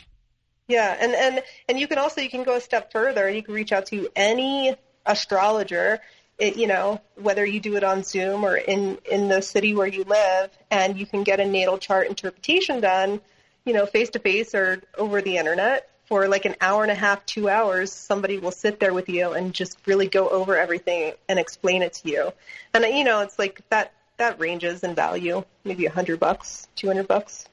[0.67, 3.29] Yeah, and and and you can also you can go a step further.
[3.29, 4.75] You can reach out to any
[5.05, 5.99] astrologer.
[6.37, 9.87] It, you know, whether you do it on Zoom or in in the city where
[9.87, 13.21] you live, and you can get a natal chart interpretation done.
[13.63, 16.95] You know, face to face or over the internet for like an hour and a
[16.95, 21.13] half, two hours, somebody will sit there with you and just really go over everything
[21.27, 22.31] and explain it to you.
[22.73, 26.87] And you know, it's like that that ranges in value, maybe a hundred bucks, two
[26.87, 27.45] hundred bucks.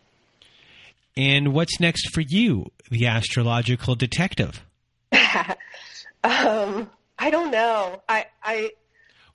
[1.16, 4.64] And what's next for you, the astrological detective?
[6.24, 6.88] um,
[7.22, 8.02] I don't know.
[8.08, 8.70] I I.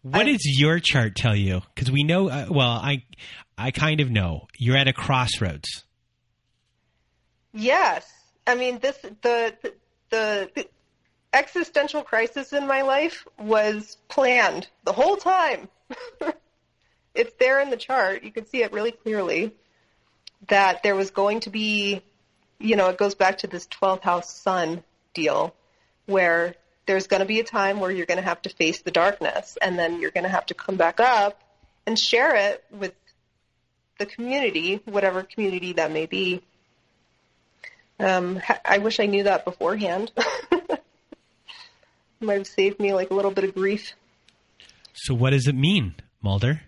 [0.01, 1.61] What I, does your chart tell you?
[1.73, 2.27] Because we know.
[2.27, 3.03] Uh, well, I
[3.57, 4.47] I kind of know.
[4.57, 5.85] You're at a crossroads.
[7.53, 8.05] Yes,
[8.45, 9.55] I mean, this the
[10.09, 10.67] the, the
[11.31, 15.69] existential crisis in my life was planned the whole time.
[17.15, 18.21] it's there in the chart.
[18.21, 19.53] You can see it really clearly
[20.49, 22.01] that there was going to be,
[22.59, 24.83] you know, it goes back to this 12th house sun
[25.13, 25.55] deal
[26.05, 26.53] where
[26.87, 29.57] there's going to be a time where you're going to have to face the darkness
[29.61, 31.39] and then you're going to have to come back up
[31.85, 32.93] and share it with
[33.99, 36.41] the community, whatever community that may be.
[37.99, 40.11] Um, I wish I knew that beforehand.
[42.19, 43.93] Might have saved me like a little bit of grief.
[44.93, 46.61] So, what does it mean, Mulder?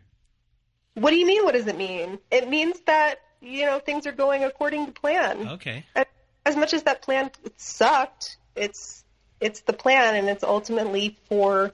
[0.93, 1.43] What do you mean?
[1.43, 2.19] What does it mean?
[2.29, 5.47] It means that you know things are going according to plan.
[5.47, 5.85] Okay.
[6.45, 9.03] As much as that plan sucked, it's
[9.39, 11.71] it's the plan, and it's ultimately for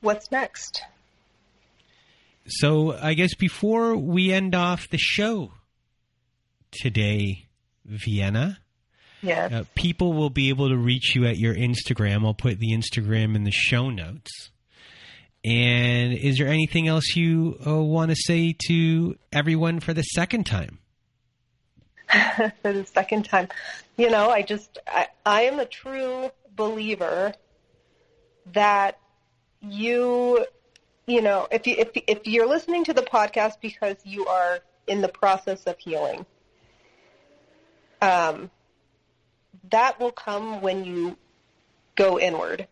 [0.00, 0.82] what's next.
[2.46, 5.52] So, I guess before we end off the show
[6.72, 7.46] today,
[7.84, 8.58] Vienna,
[9.22, 9.52] Yes.
[9.52, 12.24] Uh, people will be able to reach you at your Instagram.
[12.24, 14.50] I'll put the Instagram in the show notes.
[15.44, 20.44] And is there anything else you uh, want to say to everyone for the second
[20.44, 20.78] time?
[22.62, 23.48] for the second time.
[23.96, 27.34] You know, I just, I, I am a true believer
[28.52, 28.98] that
[29.60, 30.44] you,
[31.06, 35.00] you know, if you, if, if you're listening to the podcast because you are in
[35.00, 36.24] the process of healing,
[38.02, 38.50] um,
[39.70, 41.16] that will come when you
[41.96, 42.66] go inward.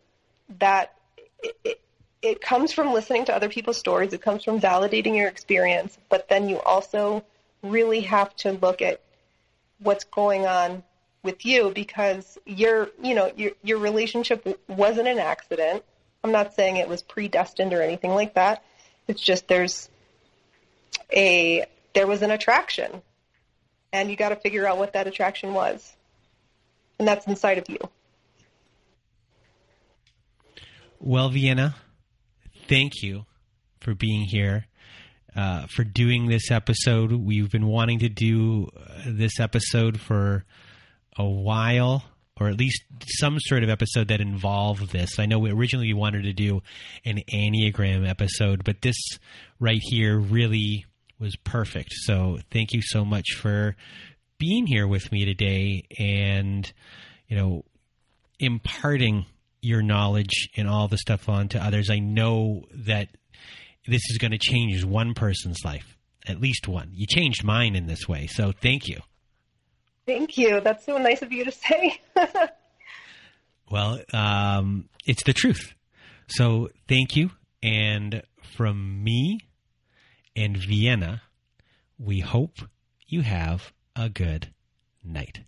[0.58, 0.94] That
[1.42, 1.80] it, it,
[2.22, 4.12] it comes from listening to other people's stories.
[4.12, 7.24] It comes from validating your experience, but then you also
[7.62, 9.00] really have to look at
[9.78, 10.82] what's going on
[11.22, 15.84] with you because your you know your your relationship wasn't an accident.
[16.22, 18.64] I'm not saying it was predestined or anything like that.
[19.06, 19.88] It's just there's
[21.14, 23.02] a there was an attraction,
[23.92, 25.96] and you got to figure out what that attraction was,
[26.98, 27.78] and that's inside of you.
[31.00, 31.76] Well, Vienna,
[32.68, 33.24] thank you
[33.80, 34.66] for being here,
[35.36, 37.12] uh, for doing this episode.
[37.12, 40.44] We've been wanting to do uh, this episode for
[41.18, 42.04] a while,
[42.40, 45.18] or at least some sort of episode that involved this.
[45.18, 46.62] I know originally we wanted to do
[47.04, 48.96] an Enneagram episode, but this
[49.58, 50.86] right here really
[51.18, 51.92] was perfect.
[51.92, 53.76] So thank you so much for
[54.38, 56.70] being here with me today and,
[57.26, 57.64] you know,
[58.38, 59.26] imparting
[59.60, 61.90] your knowledge and all the stuff on to others.
[61.90, 63.08] I know that
[63.88, 65.96] this is going to change one person's life,
[66.26, 66.90] at least one.
[66.92, 68.28] You changed mine in this way.
[68.28, 69.00] So thank you.
[70.08, 70.60] Thank you.
[70.60, 72.00] That's so nice of you to say.
[73.70, 75.74] well, um, it's the truth.
[76.28, 77.32] So thank you.
[77.62, 78.22] And
[78.56, 79.40] from me
[80.34, 81.20] and Vienna,
[81.98, 82.56] we hope
[83.06, 84.48] you have a good
[85.04, 85.40] night.